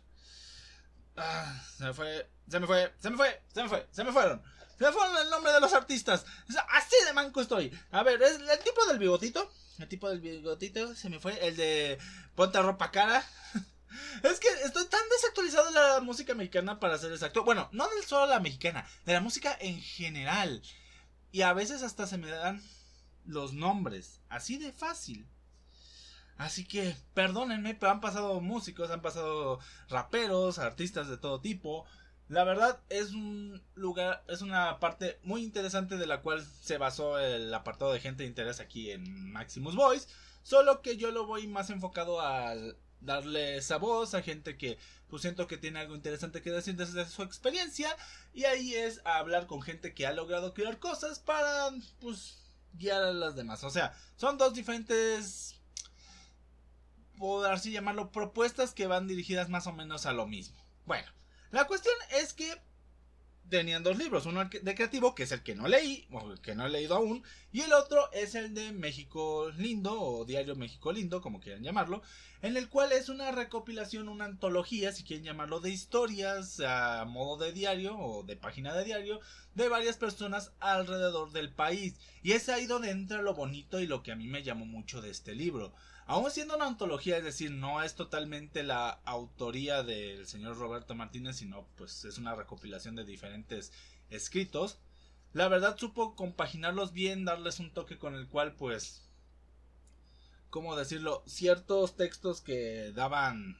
Ah, 1.16 1.62
se 1.76 1.84
me 1.84 1.94
fue, 1.94 2.28
se 2.50 2.60
me 2.60 2.66
fue, 2.66 2.92
se 2.98 3.10
me 3.10 3.16
fue, 3.16 3.42
se 3.54 3.62
me 3.62 3.68
fue, 3.68 3.88
se 3.90 4.04
me 4.04 4.12
fueron. 4.12 4.42
Se 4.78 4.86
me 4.86 4.92
fueron 4.92 5.16
el 5.18 5.30
nombre 5.30 5.52
de 5.52 5.60
los 5.60 5.72
artistas. 5.74 6.24
Así 6.70 6.96
de 7.06 7.12
manco 7.12 7.40
estoy. 7.40 7.70
A 7.92 8.02
ver, 8.02 8.20
es 8.22 8.40
el 8.40 8.58
tipo 8.64 8.84
del 8.86 8.98
bigotito. 8.98 9.52
El 9.78 9.88
tipo 9.88 10.08
del 10.08 10.20
bigotito 10.20 10.94
se 10.94 11.10
me 11.10 11.20
fue. 11.20 11.46
El 11.46 11.56
de 11.56 11.98
ponte 12.34 12.60
ropa 12.60 12.90
cara. 12.90 13.24
Es 14.22 14.38
que 14.38 14.46
estoy 14.64 14.86
tan 14.86 15.00
desactualizado 15.10 15.66
de 15.66 15.72
la 15.72 16.00
música 16.00 16.34
mexicana 16.34 16.78
para 16.78 16.96
ser 16.96 17.10
exacto. 17.10 17.42
Bueno, 17.42 17.68
no 17.72 17.88
del 17.88 18.04
solo 18.04 18.26
la 18.26 18.38
mexicana, 18.38 18.86
de 19.04 19.14
la 19.14 19.20
música 19.20 19.56
en 19.60 19.80
general. 19.80 20.62
Y 21.32 21.42
a 21.42 21.52
veces 21.52 21.82
hasta 21.82 22.06
se 22.06 22.16
me 22.16 22.30
dan 22.30 22.62
los 23.24 23.52
nombres. 23.52 24.20
Así 24.28 24.58
de 24.58 24.72
fácil. 24.72 25.26
Así 26.40 26.64
que, 26.64 26.96
perdónenme, 27.12 27.74
pero 27.74 27.92
han 27.92 28.00
pasado 28.00 28.40
músicos, 28.40 28.90
han 28.90 29.02
pasado 29.02 29.58
raperos, 29.88 30.58
artistas 30.58 31.08
de 31.08 31.18
todo 31.18 31.40
tipo. 31.40 31.84
La 32.30 32.44
verdad 32.44 32.78
es 32.90 33.10
un 33.10 33.60
lugar, 33.74 34.22
es 34.28 34.40
una 34.40 34.78
parte 34.78 35.18
muy 35.24 35.42
interesante 35.42 35.96
de 35.96 36.06
la 36.06 36.22
cual 36.22 36.46
se 36.62 36.78
basó 36.78 37.18
el 37.18 37.52
apartado 37.52 37.92
de 37.92 37.98
gente 37.98 38.22
de 38.22 38.28
interés 38.28 38.60
aquí 38.60 38.92
en 38.92 39.32
Maximus 39.32 39.74
Voice. 39.74 40.06
Solo 40.44 40.80
que 40.80 40.96
yo 40.96 41.10
lo 41.10 41.26
voy 41.26 41.48
más 41.48 41.70
enfocado 41.70 42.20
al 42.20 42.76
darle 43.00 43.56
esa 43.56 43.78
voz 43.78 44.14
a 44.14 44.22
gente 44.22 44.56
que 44.56 44.78
pues 45.08 45.22
siento 45.22 45.48
que 45.48 45.56
tiene 45.56 45.80
algo 45.80 45.96
interesante 45.96 46.40
que 46.40 46.52
decir 46.52 46.76
desde 46.76 47.04
su 47.06 47.24
experiencia 47.24 47.96
y 48.32 48.44
ahí 48.44 48.74
es 48.74 49.00
a 49.04 49.18
hablar 49.18 49.48
con 49.48 49.60
gente 49.60 49.92
que 49.92 50.06
ha 50.06 50.12
logrado 50.12 50.54
crear 50.54 50.78
cosas 50.78 51.18
para 51.18 51.70
pues 51.98 52.38
guiar 52.74 53.02
a 53.02 53.12
las 53.12 53.34
demás. 53.34 53.64
O 53.64 53.70
sea, 53.70 53.92
son 54.14 54.38
dos 54.38 54.54
diferentes 54.54 55.60
por 57.18 57.44
así 57.50 57.72
llamarlo 57.72 58.12
propuestas 58.12 58.72
que 58.72 58.86
van 58.86 59.08
dirigidas 59.08 59.48
más 59.48 59.66
o 59.66 59.72
menos 59.72 60.06
a 60.06 60.12
lo 60.12 60.28
mismo. 60.28 60.64
Bueno, 60.86 61.08
la 61.50 61.66
cuestión 61.66 61.94
es 62.20 62.32
que 62.32 62.54
tenían 63.50 63.82
dos 63.82 63.98
libros, 63.98 64.24
uno 64.26 64.44
de 64.44 64.74
creativo, 64.74 65.14
que 65.14 65.24
es 65.24 65.32
el 65.32 65.42
que 65.42 65.54
no 65.54 65.68
leí, 65.68 66.06
o 66.12 66.30
el 66.30 66.40
que 66.40 66.54
no 66.54 66.64
he 66.64 66.70
leído 66.70 66.94
aún, 66.94 67.22
y 67.52 67.60
el 67.62 67.72
otro 67.72 68.10
es 68.12 68.34
el 68.34 68.54
de 68.54 68.72
México 68.72 69.50
Lindo, 69.58 70.00
o 70.00 70.24
Diario 70.24 70.54
México 70.54 70.92
Lindo, 70.92 71.20
como 71.20 71.40
quieran 71.40 71.64
llamarlo, 71.64 72.00
en 72.42 72.56
el 72.56 72.68
cual 72.68 72.92
es 72.92 73.08
una 73.08 73.32
recopilación, 73.32 74.08
una 74.08 74.24
antología, 74.24 74.92
si 74.92 75.02
quieren 75.02 75.24
llamarlo, 75.24 75.60
de 75.60 75.70
historias 75.70 76.60
a 76.60 77.04
modo 77.04 77.44
de 77.44 77.52
diario 77.52 77.98
o 77.98 78.22
de 78.22 78.36
página 78.36 78.72
de 78.74 78.84
diario, 78.84 79.20
de 79.54 79.68
varias 79.68 79.96
personas 79.96 80.52
alrededor 80.60 81.32
del 81.32 81.52
país. 81.52 81.98
Y 82.22 82.32
es 82.32 82.48
ahí 82.48 82.66
donde 82.66 82.90
entra 82.90 83.20
lo 83.20 83.34
bonito 83.34 83.80
y 83.80 83.86
lo 83.86 84.02
que 84.02 84.12
a 84.12 84.16
mí 84.16 84.28
me 84.28 84.42
llamó 84.42 84.64
mucho 84.64 85.02
de 85.02 85.10
este 85.10 85.34
libro. 85.34 85.74
Aún 86.10 86.28
siendo 86.32 86.56
una 86.56 86.66
antología, 86.66 87.18
es 87.18 87.22
decir, 87.22 87.52
no 87.52 87.84
es 87.84 87.94
totalmente 87.94 88.64
la 88.64 88.98
autoría 89.04 89.84
del 89.84 90.26
señor 90.26 90.58
Roberto 90.58 90.96
Martínez, 90.96 91.36
sino 91.36 91.68
pues 91.76 92.04
es 92.04 92.18
una 92.18 92.34
recopilación 92.34 92.96
de 92.96 93.04
diferentes 93.04 93.72
escritos. 94.08 94.80
La 95.32 95.46
verdad 95.46 95.78
supo 95.78 96.16
compaginarlos 96.16 96.92
bien, 96.92 97.24
darles 97.24 97.60
un 97.60 97.72
toque 97.72 97.96
con 97.96 98.16
el 98.16 98.26
cual 98.26 98.56
pues 98.56 99.08
¿cómo 100.50 100.74
decirlo? 100.74 101.22
Ciertos 101.28 101.94
textos 101.94 102.40
que 102.40 102.90
daban 102.90 103.56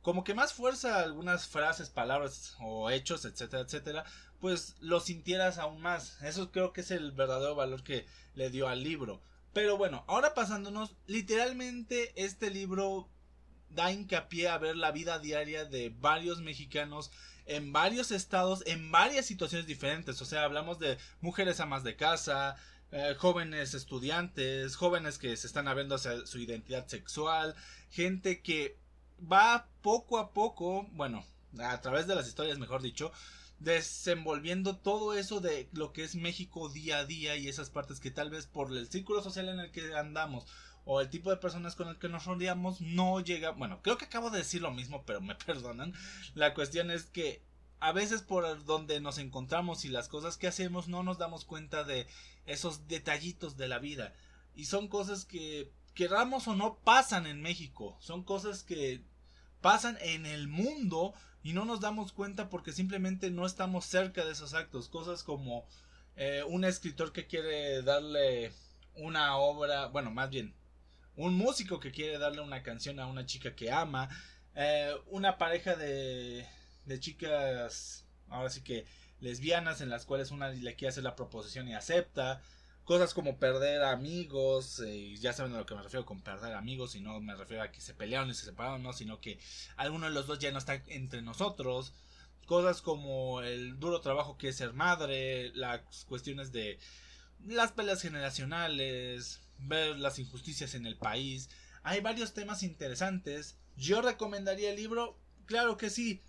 como 0.00 0.24
que 0.24 0.32
más 0.32 0.54
fuerza 0.54 0.96
a 0.96 1.02
algunas 1.02 1.48
frases, 1.48 1.90
palabras 1.90 2.56
o 2.60 2.88
hechos, 2.88 3.26
etcétera, 3.26 3.64
etcétera, 3.64 4.04
pues 4.40 4.76
lo 4.80 5.00
sintieras 5.00 5.58
aún 5.58 5.82
más. 5.82 6.16
Eso 6.22 6.50
creo 6.50 6.72
que 6.72 6.80
es 6.80 6.90
el 6.90 7.12
verdadero 7.12 7.54
valor 7.54 7.82
que 7.82 8.06
le 8.34 8.48
dio 8.48 8.68
al 8.68 8.82
libro. 8.82 9.20
Pero 9.52 9.76
bueno, 9.76 10.04
ahora 10.06 10.34
pasándonos, 10.34 10.94
literalmente 11.06 12.12
este 12.16 12.50
libro 12.50 13.08
da 13.68 13.92
hincapié 13.92 14.48
a 14.48 14.58
ver 14.58 14.76
la 14.76 14.92
vida 14.92 15.18
diaria 15.18 15.64
de 15.64 15.90
varios 15.90 16.40
mexicanos 16.40 17.10
en 17.46 17.72
varios 17.72 18.10
estados, 18.12 18.62
en 18.66 18.90
varias 18.90 19.26
situaciones 19.26 19.66
diferentes. 19.66 20.20
O 20.22 20.24
sea, 20.24 20.44
hablamos 20.44 20.78
de 20.78 20.98
mujeres 21.20 21.60
amas 21.60 21.84
de 21.84 21.96
casa, 21.96 22.56
eh, 22.92 23.14
jóvenes 23.18 23.74
estudiantes, 23.74 24.76
jóvenes 24.76 25.18
que 25.18 25.36
se 25.36 25.46
están 25.46 25.68
abriendo 25.68 25.96
hacia 25.96 26.26
su 26.26 26.38
identidad 26.38 26.86
sexual, 26.86 27.54
gente 27.90 28.42
que 28.42 28.78
va 29.20 29.68
poco 29.82 30.18
a 30.18 30.32
poco, 30.32 30.86
bueno, 30.92 31.24
a 31.58 31.80
través 31.80 32.06
de 32.06 32.14
las 32.14 32.28
historias, 32.28 32.58
mejor 32.58 32.82
dicho, 32.82 33.12
desenvolviendo 33.62 34.76
todo 34.76 35.14
eso 35.14 35.40
de 35.40 35.68
lo 35.72 35.92
que 35.92 36.04
es 36.04 36.14
México 36.14 36.68
día 36.68 36.98
a 36.98 37.04
día 37.04 37.36
y 37.36 37.48
esas 37.48 37.70
partes 37.70 38.00
que 38.00 38.10
tal 38.10 38.30
vez 38.30 38.46
por 38.46 38.76
el 38.76 38.88
círculo 38.88 39.22
social 39.22 39.48
en 39.48 39.60
el 39.60 39.70
que 39.70 39.94
andamos 39.94 40.46
o 40.84 41.00
el 41.00 41.10
tipo 41.10 41.30
de 41.30 41.36
personas 41.36 41.76
con 41.76 41.88
el 41.88 41.98
que 41.98 42.08
nos 42.08 42.24
rodeamos 42.24 42.80
no 42.80 43.20
llega, 43.20 43.50
bueno, 43.50 43.80
creo 43.82 43.98
que 43.98 44.06
acabo 44.06 44.30
de 44.30 44.38
decir 44.38 44.62
lo 44.62 44.72
mismo, 44.72 45.04
pero 45.06 45.20
me 45.20 45.34
perdonan. 45.46 45.94
La 46.34 46.54
cuestión 46.54 46.90
es 46.90 47.04
que 47.04 47.42
a 47.78 47.92
veces 47.92 48.22
por 48.22 48.64
donde 48.64 49.00
nos 49.00 49.18
encontramos 49.18 49.84
y 49.84 49.88
las 49.88 50.08
cosas 50.08 50.36
que 50.36 50.48
hacemos 50.48 50.88
no 50.88 51.02
nos 51.02 51.18
damos 51.18 51.44
cuenta 51.44 51.84
de 51.84 52.06
esos 52.46 52.88
detallitos 52.88 53.56
de 53.56 53.68
la 53.68 53.78
vida 53.78 54.12
y 54.54 54.66
son 54.66 54.88
cosas 54.88 55.24
que 55.24 55.70
queramos 55.94 56.48
o 56.48 56.56
no 56.56 56.78
pasan 56.78 57.26
en 57.26 57.42
México, 57.42 57.96
son 58.00 58.24
cosas 58.24 58.62
que 58.62 59.02
pasan 59.62 59.96
en 60.02 60.26
el 60.26 60.48
mundo 60.48 61.14
y 61.42 61.54
no 61.54 61.64
nos 61.64 61.80
damos 61.80 62.12
cuenta 62.12 62.50
porque 62.50 62.72
simplemente 62.72 63.30
no 63.30 63.46
estamos 63.46 63.86
cerca 63.86 64.24
de 64.24 64.32
esos 64.32 64.52
actos. 64.52 64.88
Cosas 64.88 65.22
como 65.22 65.66
eh, 66.16 66.42
un 66.46 66.64
escritor 66.64 67.12
que 67.12 67.26
quiere 67.26 67.82
darle 67.82 68.52
una 68.94 69.36
obra, 69.36 69.86
bueno, 69.86 70.10
más 70.10 70.28
bien, 70.28 70.54
un 71.16 71.34
músico 71.34 71.80
que 71.80 71.92
quiere 71.92 72.18
darle 72.18 72.42
una 72.42 72.62
canción 72.62 73.00
a 73.00 73.06
una 73.06 73.24
chica 73.24 73.54
que 73.54 73.72
ama, 73.72 74.08
eh, 74.54 74.94
una 75.06 75.38
pareja 75.38 75.76
de, 75.76 76.46
de 76.84 77.00
chicas, 77.00 78.04
ahora 78.28 78.50
sí 78.50 78.62
que 78.62 78.84
lesbianas 79.20 79.80
en 79.80 79.88
las 79.88 80.04
cuales 80.04 80.30
una 80.30 80.50
le 80.50 80.74
quiere 80.74 80.90
hacer 80.90 81.04
la 81.04 81.16
proposición 81.16 81.68
y 81.68 81.74
acepta, 81.74 82.42
cosas 82.84 83.14
como 83.14 83.38
perder 83.38 83.82
amigos, 83.84 84.80
eh, 84.80 85.14
ya 85.18 85.32
saben 85.32 85.54
a 85.54 85.58
lo 85.58 85.66
que 85.66 85.74
me 85.74 85.82
refiero 85.82 86.04
con 86.04 86.20
perder 86.20 86.54
amigos, 86.54 86.94
y 86.94 87.00
no 87.00 87.20
me 87.20 87.34
refiero 87.34 87.62
a 87.62 87.70
que 87.70 87.80
se 87.80 87.94
pelearon 87.94 88.30
y 88.30 88.34
se 88.34 88.44
separaron, 88.44 88.82
no, 88.82 88.92
sino 88.92 89.20
que 89.20 89.38
alguno 89.76 90.06
de 90.06 90.12
los 90.12 90.26
dos 90.26 90.38
ya 90.38 90.50
no 90.50 90.58
está 90.58 90.74
entre 90.86 91.22
nosotros, 91.22 91.92
cosas 92.46 92.82
como 92.82 93.40
el 93.42 93.78
duro 93.78 94.00
trabajo 94.00 94.36
que 94.36 94.48
es 94.48 94.56
ser 94.56 94.72
madre, 94.72 95.52
las 95.54 95.80
cuestiones 96.06 96.52
de 96.52 96.78
las 97.46 97.72
peleas 97.72 98.02
generacionales, 98.02 99.40
ver 99.58 99.98
las 99.98 100.18
injusticias 100.18 100.74
en 100.74 100.86
el 100.86 100.96
país, 100.96 101.50
hay 101.84 102.00
varios 102.00 102.34
temas 102.34 102.62
interesantes, 102.62 103.56
yo 103.76 104.02
recomendaría 104.02 104.70
el 104.70 104.76
libro, 104.76 105.16
claro 105.46 105.76
que 105.76 105.90
sí, 105.90 106.20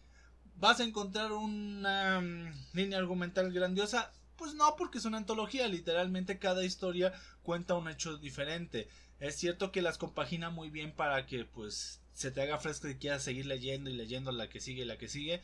vas 0.55 0.79
a 0.79 0.83
encontrar 0.83 1.31
una 1.31 2.21
mm, 2.21 2.53
línea 2.73 2.99
argumental 2.99 3.51
grandiosa, 3.51 4.11
pues 4.37 4.53
no, 4.53 4.75
porque 4.75 4.97
es 4.97 5.05
una 5.05 5.17
antología, 5.17 5.67
literalmente 5.67 6.39
cada 6.39 6.63
historia 6.63 7.13
cuenta 7.43 7.75
un 7.75 7.89
hecho 7.89 8.17
diferente. 8.17 8.87
Es 9.19 9.35
cierto 9.35 9.71
que 9.71 9.81
las 9.81 9.97
compagina 9.97 10.49
muy 10.49 10.69
bien 10.69 10.91
para 10.91 11.25
que 11.25 11.45
pues 11.45 12.01
se 12.13 12.31
te 12.31 12.41
haga 12.41 12.59
fresco 12.59 12.87
y 12.87 12.95
quieras 12.95 13.23
seguir 13.23 13.45
leyendo 13.45 13.89
y 13.89 13.93
leyendo 13.93 14.31
la 14.31 14.49
que 14.49 14.59
sigue 14.59 14.83
y 14.83 14.85
la 14.85 14.97
que 14.97 15.07
sigue. 15.07 15.41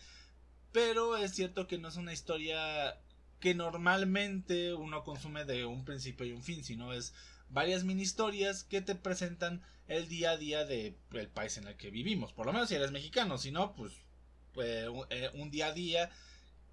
Pero 0.72 1.18
es 1.18 1.34
cierto 1.34 1.68
que 1.68 1.78
no 1.78 1.88
es 1.88 1.96
una 1.96 2.14
historia 2.14 3.00
que 3.40 3.56
normalmente 3.56 4.74
uno 4.74 5.04
consume 5.04 5.46
de 5.46 5.66
un 5.66 5.86
principio 5.86 6.26
y 6.26 6.32
un 6.32 6.44
fin, 6.44 6.64
sino 6.64 6.94
es 6.94 7.14
varias 7.50 7.84
mini 7.84 8.04
historias 8.04 8.64
que 8.64 8.82
te 8.82 8.96
presentan 8.96 9.64
el 9.88 10.08
día 10.08 10.32
a 10.32 10.38
día 10.38 10.66
del 10.66 10.96
país 11.34 11.58
en 11.58 11.68
el 11.68 11.76
que 11.76 11.90
vivimos. 11.90 12.34
Por 12.34 12.46
lo 12.46 12.54
menos 12.54 12.70
si 12.70 12.76
eres 12.76 12.92
mexicano, 12.92 13.38
si 13.38 13.52
no, 13.52 13.76
pues, 13.76 13.94
pues 14.54 14.88
un 15.34 15.50
día 15.50 15.68
a 15.68 15.74
día 15.74 16.12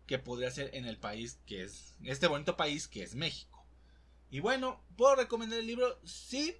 que 0.06 0.18
podría 0.18 0.50
ser 0.50 0.75
en 0.75 0.86
el 0.86 0.98
país 0.98 1.38
que 1.46 1.64
es, 1.64 1.94
este 2.04 2.26
bonito 2.26 2.56
país 2.56 2.88
que 2.88 3.02
es 3.02 3.14
México. 3.14 3.66
Y 4.30 4.40
bueno, 4.40 4.82
¿puedo 4.96 5.16
recomendar 5.16 5.58
el 5.58 5.66
libro? 5.66 6.00
Sí. 6.04 6.56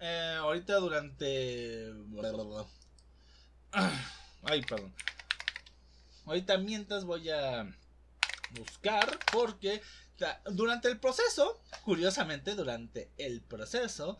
Eh, 0.00 0.36
ahorita 0.38 0.76
durante... 0.76 1.92
Ay, 4.42 4.62
perdón. 4.62 4.94
Ahorita 6.26 6.58
mientras 6.58 7.04
voy 7.04 7.30
a 7.30 7.66
buscar 8.50 9.18
porque 9.32 9.82
durante 10.52 10.88
el 10.88 10.98
proceso, 10.98 11.60
curiosamente 11.84 12.54
durante 12.54 13.10
el 13.16 13.42
proceso, 13.42 14.18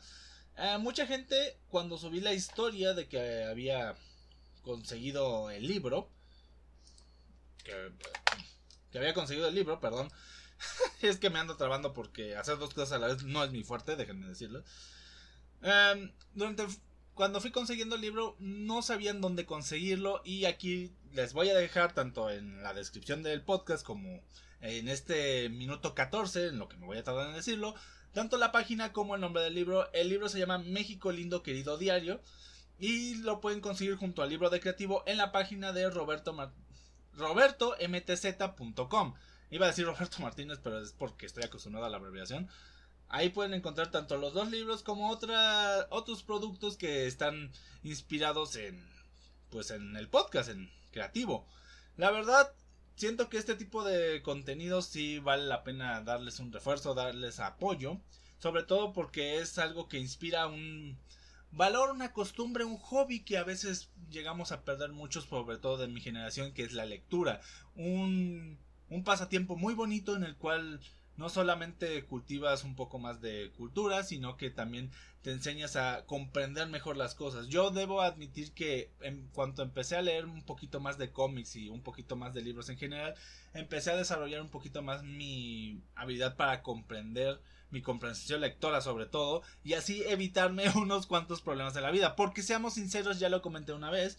eh, 0.56 0.78
mucha 0.78 1.06
gente 1.06 1.58
cuando 1.68 1.98
subí 1.98 2.20
la 2.20 2.32
historia 2.32 2.94
de 2.94 3.08
que 3.08 3.44
había 3.44 3.96
conseguido 4.62 5.50
el 5.50 5.66
libro, 5.66 6.10
que 7.62 7.92
que 8.94 8.98
había 8.98 9.12
conseguido 9.12 9.48
el 9.48 9.56
libro, 9.56 9.80
perdón. 9.80 10.08
es 11.02 11.18
que 11.18 11.28
me 11.28 11.40
ando 11.40 11.56
trabando 11.56 11.92
porque 11.92 12.36
hacer 12.36 12.58
dos 12.58 12.72
cosas 12.72 12.92
a 12.92 12.98
la 13.00 13.08
vez 13.08 13.24
no 13.24 13.42
es 13.42 13.50
mi 13.50 13.64
fuerte, 13.64 13.96
déjenme 13.96 14.28
decirlo. 14.28 14.62
Em, 15.62 16.12
durante 16.32 16.64
cuando 17.14 17.40
fui 17.40 17.50
consiguiendo 17.50 17.96
el 17.96 18.02
libro 18.02 18.36
no 18.38 18.82
sabían 18.82 19.20
dónde 19.20 19.46
conseguirlo 19.46 20.22
y 20.24 20.44
aquí 20.44 20.92
les 21.12 21.32
voy 21.32 21.48
a 21.48 21.56
dejar 21.56 21.92
tanto 21.92 22.30
en 22.30 22.62
la 22.62 22.72
descripción 22.72 23.24
del 23.24 23.42
podcast 23.42 23.84
como 23.84 24.22
en 24.60 24.86
este 24.86 25.48
minuto 25.48 25.96
14 25.96 26.46
en 26.48 26.60
lo 26.60 26.68
que 26.68 26.76
me 26.76 26.86
voy 26.86 26.98
a 26.98 27.02
tardar 27.02 27.26
en 27.28 27.34
decirlo 27.34 27.74
tanto 28.12 28.36
la 28.36 28.52
página 28.52 28.92
como 28.92 29.16
el 29.16 29.20
nombre 29.20 29.42
del 29.42 29.54
libro 29.54 29.92
el 29.92 30.08
libro 30.08 30.28
se 30.28 30.38
llama 30.38 30.58
México 30.58 31.10
lindo 31.10 31.42
querido 31.42 31.78
diario 31.78 32.20
y 32.78 33.16
lo 33.16 33.40
pueden 33.40 33.60
conseguir 33.60 33.96
junto 33.96 34.22
al 34.22 34.30
libro 34.30 34.50
de 34.50 34.60
creativo 34.60 35.02
en 35.06 35.16
la 35.16 35.32
página 35.32 35.72
de 35.72 35.90
Roberto 35.90 36.32
robertomtz.com. 37.16 39.14
Iba 39.50 39.66
a 39.66 39.68
decir 39.68 39.86
Roberto 39.86 40.20
Martínez, 40.20 40.58
pero 40.62 40.80
es 40.80 40.92
porque 40.92 41.26
estoy 41.26 41.44
acostumbrado 41.44 41.86
a 41.86 41.90
la 41.90 41.98
abreviación. 41.98 42.48
Ahí 43.08 43.28
pueden 43.28 43.54
encontrar 43.54 43.90
tanto 43.90 44.16
los 44.16 44.34
dos 44.34 44.50
libros 44.50 44.82
como 44.82 45.10
otra, 45.10 45.86
otros 45.90 46.22
productos 46.22 46.76
que 46.76 47.06
están 47.06 47.52
inspirados 47.82 48.56
en, 48.56 48.84
pues 49.50 49.70
en 49.70 49.96
el 49.96 50.08
podcast, 50.08 50.48
en 50.48 50.70
creativo. 50.90 51.46
La 51.96 52.10
verdad, 52.10 52.52
siento 52.96 53.28
que 53.28 53.38
este 53.38 53.54
tipo 53.54 53.84
de 53.84 54.22
contenidos 54.22 54.86
sí 54.86 55.18
vale 55.20 55.44
la 55.44 55.62
pena 55.62 56.00
darles 56.00 56.40
un 56.40 56.52
refuerzo, 56.52 56.94
darles 56.94 57.40
apoyo. 57.40 58.00
Sobre 58.38 58.62
todo 58.64 58.92
porque 58.92 59.38
es 59.38 59.58
algo 59.58 59.88
que 59.88 59.98
inspira 59.98 60.48
un 60.48 60.98
valor, 61.56 61.90
una 61.90 62.12
costumbre, 62.12 62.64
un 62.64 62.76
hobby 62.78 63.20
que 63.20 63.38
a 63.38 63.44
veces 63.44 63.90
llegamos 64.10 64.52
a 64.52 64.64
perder 64.64 64.92
muchos, 64.92 65.24
sobre 65.24 65.58
todo 65.58 65.78
de 65.78 65.88
mi 65.88 66.00
generación, 66.00 66.52
que 66.52 66.62
es 66.62 66.72
la 66.72 66.84
lectura. 66.84 67.40
Un, 67.76 68.58
un 68.88 69.04
pasatiempo 69.04 69.56
muy 69.56 69.74
bonito 69.74 70.16
en 70.16 70.24
el 70.24 70.36
cual 70.36 70.80
no 71.16 71.28
solamente 71.28 72.04
cultivas 72.04 72.64
un 72.64 72.74
poco 72.74 72.98
más 72.98 73.20
de 73.20 73.52
cultura, 73.56 74.02
sino 74.02 74.36
que 74.36 74.50
también 74.50 74.90
te 75.22 75.30
enseñas 75.30 75.76
a 75.76 76.04
comprender 76.06 76.68
mejor 76.68 76.96
las 76.96 77.14
cosas. 77.14 77.48
Yo 77.48 77.70
debo 77.70 78.02
admitir 78.02 78.52
que 78.52 78.90
en 79.00 79.28
cuanto 79.28 79.62
empecé 79.62 79.96
a 79.96 80.02
leer 80.02 80.26
un 80.26 80.42
poquito 80.42 80.80
más 80.80 80.98
de 80.98 81.12
cómics 81.12 81.56
y 81.56 81.68
un 81.68 81.82
poquito 81.82 82.16
más 82.16 82.34
de 82.34 82.42
libros 82.42 82.68
en 82.68 82.78
general, 82.78 83.14
empecé 83.52 83.92
a 83.92 83.96
desarrollar 83.96 84.42
un 84.42 84.50
poquito 84.50 84.82
más 84.82 85.04
mi 85.04 85.80
habilidad 85.94 86.36
para 86.36 86.62
comprender, 86.62 87.40
mi 87.74 87.82
comprensión 87.82 88.40
lectora 88.40 88.80
sobre 88.80 89.04
todo, 89.04 89.42
y 89.64 89.74
así 89.74 90.02
evitarme 90.06 90.70
unos 90.76 91.06
cuantos 91.06 91.42
problemas 91.42 91.74
de 91.74 91.82
la 91.82 91.90
vida. 91.90 92.16
Porque 92.16 92.42
seamos 92.42 92.74
sinceros, 92.74 93.18
ya 93.18 93.28
lo 93.28 93.42
comenté 93.42 93.72
una 93.72 93.90
vez, 93.90 94.16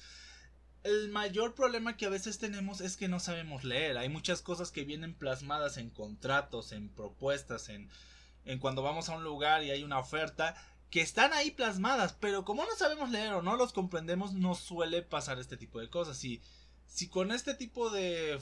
el 0.84 1.10
mayor 1.10 1.56
problema 1.56 1.98
que 1.98 2.06
a 2.06 2.10
veces 2.10 2.38
tenemos 2.38 2.82
es 2.82 2.98
que 2.98 3.08
no 3.08 3.20
sabemos 3.20 3.64
leer. 3.64 3.98
Hay 3.98 4.10
muchas 4.10 4.42
cosas 4.42 4.72
que 4.72 4.84
vienen 4.84 5.16
plasmadas 5.16 5.78
en 5.78 5.90
contratos, 5.90 6.74
en 6.74 6.90
propuestas, 6.90 7.70
en, 7.70 7.90
en 8.44 8.60
cuando 8.60 8.84
vamos 8.84 9.10
a 9.10 9.16
un 9.16 9.24
lugar 9.24 9.64
y 9.64 9.72
hay 9.72 9.84
una 9.84 9.98
oferta 9.98 10.56
que 10.92 11.02
están 11.02 11.34
ahí 11.34 11.50
plasmadas, 11.52 12.14
pero 12.20 12.46
como 12.46 12.64
no 12.64 12.76
sabemos 12.78 13.10
leer 13.10 13.34
o 13.34 13.42
no 13.42 13.56
los 13.56 13.74
comprendemos, 13.74 14.34
nos 14.34 14.60
suele 14.60 15.02
pasar 15.02 15.40
este 15.40 15.58
tipo 15.58 15.80
de 15.80 15.90
cosas. 15.90 16.18
Si 16.88 17.08
con 17.08 17.32
este 17.32 17.54
tipo 17.54 17.90
de, 17.90 18.40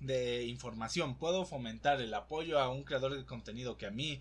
de 0.00 0.44
información 0.44 1.16
puedo 1.16 1.44
fomentar 1.44 2.00
el 2.00 2.14
apoyo 2.14 2.58
a 2.58 2.68
un 2.68 2.84
creador 2.84 3.16
de 3.16 3.24
contenido 3.24 3.76
que 3.76 3.86
a 3.86 3.90
mí 3.90 4.20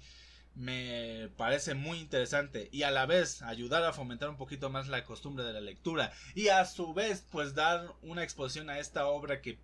me 0.56 1.30
parece 1.38 1.76
muy 1.76 2.00
interesante 2.00 2.70
y 2.72 2.84
a 2.84 2.92
la 2.92 3.06
vez 3.06 3.42
ayudar 3.42 3.84
a 3.84 3.94
fomentar 3.94 4.30
un 4.30 4.38
poquito 4.38 4.70
más 4.70 4.88
la 4.88 5.06
costumbre 5.06 5.46
de 5.46 5.54
la 5.54 5.62
lectura 5.62 6.12
y 6.36 6.50
a 6.50 6.66
su 6.66 6.94
vez 6.94 7.26
pues 7.32 7.56
dar 7.56 7.94
una 8.02 8.24
exposición 8.24 8.70
a 8.70 8.80
esta 8.80 9.08
obra 9.08 9.42
que 9.42 9.60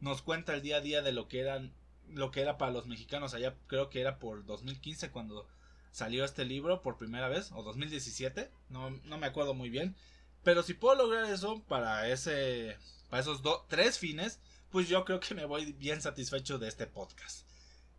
nos 0.00 0.20
cuenta 0.20 0.54
el 0.54 0.62
día 0.62 0.78
a 0.78 0.80
día 0.80 1.02
de 1.02 1.12
lo 1.12 1.28
que 1.28 1.40
eran 1.40 1.72
lo 2.08 2.32
que 2.32 2.40
era 2.40 2.58
para 2.58 2.72
los 2.72 2.86
mexicanos 2.86 3.34
allá 3.34 3.54
creo 3.68 3.88
que 3.88 4.00
era 4.00 4.18
por 4.18 4.44
2015 4.44 5.10
cuando 5.10 5.46
salió 5.92 6.24
este 6.24 6.44
libro 6.44 6.82
por 6.82 6.98
primera 6.98 7.28
vez 7.28 7.52
o 7.52 7.62
2017 7.62 8.50
no, 8.68 8.90
no 9.04 9.18
me 9.18 9.26
acuerdo 9.26 9.54
muy 9.54 9.70
bien 9.70 9.94
pero 10.42 10.62
si 10.62 10.74
puedo 10.74 10.96
lograr 10.96 11.24
eso 11.26 11.62
para 11.68 12.08
ese 12.08 12.78
para 13.08 13.22
esos 13.22 13.42
tres 13.68 13.98
fines 13.98 14.40
pues 14.70 14.88
yo 14.88 15.04
creo 15.04 15.20
que 15.20 15.34
me 15.34 15.44
voy 15.44 15.72
bien 15.72 16.00
satisfecho 16.00 16.58
de 16.58 16.68
este 16.68 16.86
podcast 16.86 17.46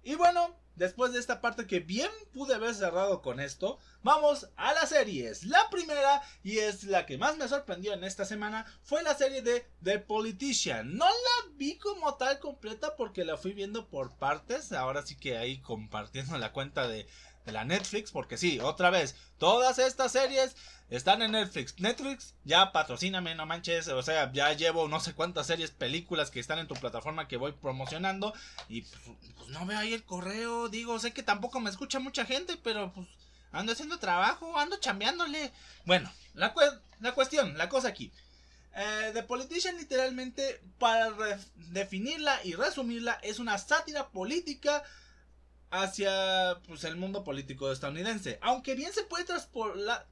y 0.03 0.15
bueno 0.15 0.55
después 0.75 1.13
de 1.13 1.19
esta 1.19 1.41
parte 1.41 1.67
que 1.67 1.79
bien 1.79 2.09
pude 2.33 2.55
haber 2.55 2.73
cerrado 2.73 3.21
con 3.21 3.39
esto, 3.39 3.79
vamos 4.01 4.49
a 4.55 4.73
las 4.73 4.89
series. 4.89 5.43
La 5.43 5.69
primera, 5.69 6.21
y 6.43 6.59
es 6.59 6.83
la 6.85 7.05
que 7.05 7.17
más 7.17 7.37
me 7.37 7.47
sorprendió 7.47 7.93
en 7.93 8.03
esta 8.03 8.25
semana, 8.25 8.65
fue 8.83 9.03
la 9.03 9.15
serie 9.15 9.41
de 9.41 9.67
The 9.83 9.99
Politician. 9.99 10.95
No 10.95 11.05
la 11.05 11.51
vi 11.55 11.77
como 11.77 12.15
tal 12.15 12.39
completa 12.39 12.95
porque 12.95 13.25
la 13.25 13.37
fui 13.37 13.53
viendo 13.53 13.87
por 13.87 14.15
partes. 14.17 14.71
Ahora 14.71 15.05
sí 15.05 15.15
que 15.15 15.37
ahí 15.37 15.59
compartiendo 15.61 16.37
la 16.37 16.51
cuenta 16.51 16.87
de, 16.87 17.07
de 17.45 17.51
la 17.51 17.65
Netflix, 17.65 18.11
porque 18.11 18.37
sí, 18.37 18.59
otra 18.59 18.89
vez, 18.89 19.15
todas 19.37 19.79
estas 19.79 20.11
series 20.11 20.55
están 20.89 21.21
en 21.21 21.31
Netflix. 21.31 21.79
Netflix, 21.79 22.35
ya 22.43 22.71
patrocíname, 22.71 23.35
no 23.35 23.45
manches. 23.45 23.87
O 23.87 24.03
sea, 24.03 24.31
ya 24.31 24.53
llevo 24.53 24.87
no 24.87 24.99
sé 24.99 25.13
cuántas 25.13 25.47
series, 25.47 25.71
películas 25.71 26.29
que 26.29 26.39
están 26.39 26.59
en 26.59 26.67
tu 26.67 26.75
plataforma 26.75 27.27
que 27.27 27.37
voy 27.37 27.51
promocionando. 27.53 28.33
Y 28.69 28.81
pues, 28.81 29.17
pues, 29.37 29.49
no 29.49 29.65
veo 29.65 29.79
ahí 29.79 29.93
el 29.93 30.03
correo. 30.03 30.69
Digo, 30.69 30.99
sé 30.99 31.11
que 31.11 31.23
tampoco 31.23 31.59
me 31.59 31.69
escucha 31.69 31.99
mucha 31.99 32.25
gente, 32.25 32.57
pero 32.63 32.91
pues 32.93 33.07
ando 33.51 33.71
haciendo 33.71 33.97
trabajo, 33.99 34.57
ando 34.59 34.77
chambeándole. 34.77 35.51
Bueno, 35.85 36.11
la, 36.33 36.53
la 36.99 37.13
cuestión, 37.13 37.57
la 37.57 37.69
cosa 37.69 37.87
aquí. 37.87 38.11
Eh, 38.75 39.11
The 39.13 39.23
Politician 39.23 39.77
literalmente, 39.77 40.61
para 40.79 41.11
definirla 41.55 42.39
y 42.43 42.53
resumirla, 42.53 43.19
es 43.21 43.39
una 43.39 43.57
sátira 43.57 44.09
política 44.09 44.83
hacia 45.73 46.59
pues, 46.67 46.83
el 46.83 46.95
mundo 46.97 47.23
político 47.23 47.71
estadounidense. 47.71 48.37
Aunque 48.41 48.75
bien 48.75 48.93
se 48.93 49.03
puede 49.03 49.25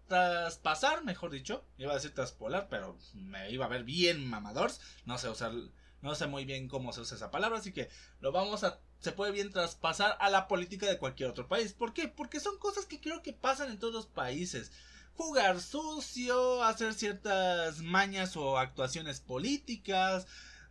traspasar, 0.08 1.04
mejor 1.04 1.30
dicho, 1.30 1.64
iba 1.78 1.92
a 1.92 1.96
decir 1.96 2.16
traspolar, 2.16 2.68
pero 2.68 2.98
me 3.14 3.52
iba 3.52 3.66
a 3.66 3.70
ver 3.70 3.84
bien 3.84 4.28
mamadors. 4.28 4.82
No 5.06 5.20
sé 5.20 5.30
usar, 5.30 5.54
no 6.02 6.16
sé 6.16 6.26
muy 6.26 6.46
bien 6.46 6.68
cómo 6.68 6.94
se 6.94 7.02
usa 7.02 7.16
esa 7.16 7.30
palabra, 7.30 7.60
así 7.60 7.72
que 7.72 7.90
lo 8.22 8.32
vamos 8.32 8.64
a, 8.64 8.80
se 9.00 9.12
puede 9.12 9.32
bien 9.32 9.52
traspasar 9.52 10.18
a 10.20 10.32
la 10.32 10.48
política 10.48 10.88
de 10.88 10.98
cualquier 10.98 11.30
otro 11.30 11.48
país. 11.48 11.74
¿Por 11.74 11.94
qué? 11.94 12.08
Porque 12.08 12.40
son 12.40 12.58
cosas 12.58 12.88
que 12.88 13.00
creo 13.00 13.22
que 13.22 13.34
pasan 13.34 13.70
en 13.70 13.78
todos 13.78 13.94
los 13.94 14.08
países. 14.08 14.72
Jugar 15.14 15.62
sucio, 15.62 16.64
hacer 16.64 16.96
ciertas 16.96 17.82
mañas 17.82 18.36
o 18.36 18.58
actuaciones 18.58 19.20
políticas, 19.20 20.26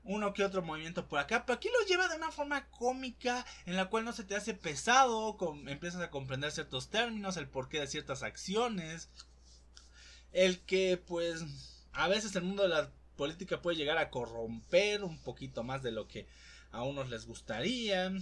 uno 0.05 0.33
que 0.33 0.45
otro 0.45 0.63
movimiento 0.63 1.07
por 1.07 1.19
acá, 1.19 1.45
pero 1.45 1.57
aquí 1.57 1.69
lo 1.69 1.87
lleva 1.87 2.09
de 2.09 2.17
una 2.17 2.33
forma 2.33 2.67
cómica 2.71 3.45
en 3.67 3.77
la 3.77 3.87
cual 3.87 4.05
no 4.05 4.13
se 4.13 4.25
te 4.25 4.35
hace 4.35 4.55
pesado, 4.55 5.37
empiezas 5.67 6.01
a 6.01 6.11
comprender 6.11 6.51
ciertos 6.53 6.91
términos, 6.91 7.37
el 7.37 7.49
porqué 7.49 7.81
de 7.81 7.87
ciertas 7.87 8.23
acciones, 8.23 9.09
el 10.33 10.61
que 10.61 10.97
pues 10.97 11.45
a 11.93 12.09
veces 12.09 12.35
el 12.37 12.45
mundo 12.45 12.63
de 12.63 12.71
la 12.71 12.91
política 13.17 13.61
puede 13.61 13.77
llegar 13.77 13.99
a 13.99 14.11
corromper 14.11 15.05
un 15.05 15.19
poquito 15.19 15.63
más 15.63 15.83
de 15.83 15.93
lo 15.93 16.09
que 16.09 16.27
a 16.73 16.83
unos 16.83 17.11
les 17.11 17.27
gustaría. 17.27 18.13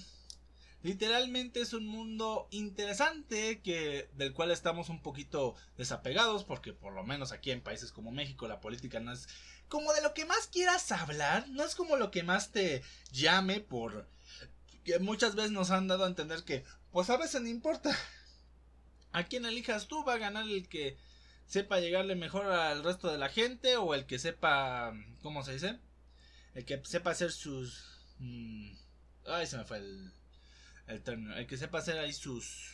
Literalmente 0.82 1.60
es 1.60 1.72
un 1.72 1.86
mundo 1.86 2.46
interesante 2.50 3.60
que 3.60 4.08
del 4.14 4.32
cual 4.32 4.52
estamos 4.52 4.88
un 4.88 5.02
poquito 5.02 5.56
desapegados 5.76 6.44
porque 6.44 6.72
por 6.72 6.92
lo 6.92 7.02
menos 7.02 7.32
aquí 7.32 7.50
en 7.50 7.60
países 7.60 7.90
como 7.90 8.12
México 8.12 8.46
la 8.46 8.60
política 8.60 9.00
no 9.00 9.12
es 9.12 9.28
como 9.68 9.92
de 9.92 10.02
lo 10.02 10.14
que 10.14 10.24
más 10.24 10.46
quieras 10.46 10.90
hablar, 10.92 11.48
no 11.48 11.64
es 11.64 11.74
como 11.74 11.96
lo 11.96 12.10
que 12.10 12.22
más 12.22 12.50
te 12.52 12.82
llame 13.12 13.60
por 13.60 14.08
que 14.84 14.98
muchas 14.98 15.34
veces 15.34 15.50
nos 15.50 15.70
han 15.70 15.86
dado 15.88 16.04
a 16.04 16.08
entender 16.08 16.44
que 16.44 16.64
pues 16.90 17.10
a 17.10 17.16
veces 17.16 17.42
no 17.42 17.48
importa 17.48 17.96
a 19.12 19.24
quién 19.24 19.44
elijas 19.44 19.86
tú 19.86 20.04
va 20.04 20.14
a 20.14 20.18
ganar 20.18 20.44
el 20.48 20.68
que 20.68 20.96
sepa 21.46 21.80
llegarle 21.80 22.14
mejor 22.14 22.46
al 22.46 22.82
resto 22.82 23.10
de 23.10 23.18
la 23.18 23.28
gente 23.28 23.76
o 23.76 23.94
el 23.94 24.06
que 24.06 24.18
sepa 24.18 24.94
¿cómo 25.22 25.44
se 25.44 25.52
dice? 25.52 25.78
el 26.54 26.64
que 26.64 26.82
sepa 26.84 27.10
hacer 27.10 27.32
sus 27.32 27.84
mm, 28.18 28.72
ay 29.26 29.46
se 29.46 29.58
me 29.58 29.64
fue 29.64 29.78
el 29.78 30.12
el 30.88 31.02
término, 31.02 31.36
el 31.36 31.46
que 31.46 31.56
sepa 31.56 31.78
hacer 31.78 31.98
ahí 31.98 32.12
sus, 32.12 32.72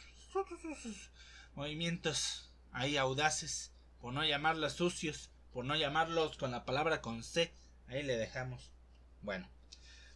sus 0.80 1.10
movimientos 1.54 2.50
ahí 2.72 2.96
audaces, 2.96 3.72
por 4.00 4.12
no 4.12 4.24
llamarlos 4.24 4.74
sucios, 4.74 5.30
por 5.54 5.64
no 5.64 5.76
llamarlos 5.76 6.36
con 6.36 6.50
la 6.50 6.64
palabra 6.66 7.00
con 7.00 7.22
C, 7.22 7.54
ahí 7.86 8.02
le 8.02 8.18
dejamos. 8.18 8.72
Bueno, 9.22 9.48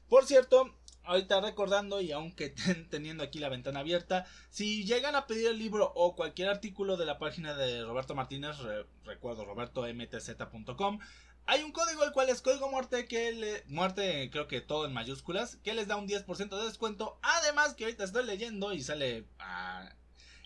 por 0.08 0.26
cierto, 0.26 0.74
ahorita 1.04 1.40
recordando 1.40 2.00
y 2.00 2.10
aunque 2.10 2.50
teniendo 2.90 3.22
aquí 3.22 3.38
la 3.38 3.48
ventana 3.48 3.80
abierta, 3.80 4.26
si 4.50 4.84
llegan 4.84 5.14
a 5.14 5.28
pedir 5.28 5.46
el 5.46 5.58
libro 5.58 5.92
o 5.94 6.16
cualquier 6.16 6.48
artículo 6.48 6.96
de 6.96 7.06
la 7.06 7.18
página 7.18 7.54
de 7.54 7.84
Roberto 7.84 8.16
Martínez, 8.16 8.56
recuerdo 9.04 9.44
robertomtz.com, 9.44 10.98
hay 11.46 11.62
un 11.62 11.72
código 11.72 12.04
el 12.04 12.12
cual 12.12 12.28
es 12.28 12.42
código 12.42 12.68
muerte 12.68 13.06
que 13.06 13.62
muerte 13.68 14.28
creo 14.30 14.48
que 14.48 14.60
todo 14.60 14.86
en 14.86 14.92
mayúsculas 14.92 15.56
que 15.56 15.72
les 15.72 15.86
da 15.86 15.96
un 15.96 16.08
10% 16.08 16.58
de 16.58 16.66
descuento. 16.66 17.18
Además 17.22 17.74
que 17.74 17.84
ahorita 17.84 18.04
estoy 18.04 18.26
leyendo 18.26 18.72
y 18.74 18.82
sale 18.82 19.24
ah, 19.38 19.88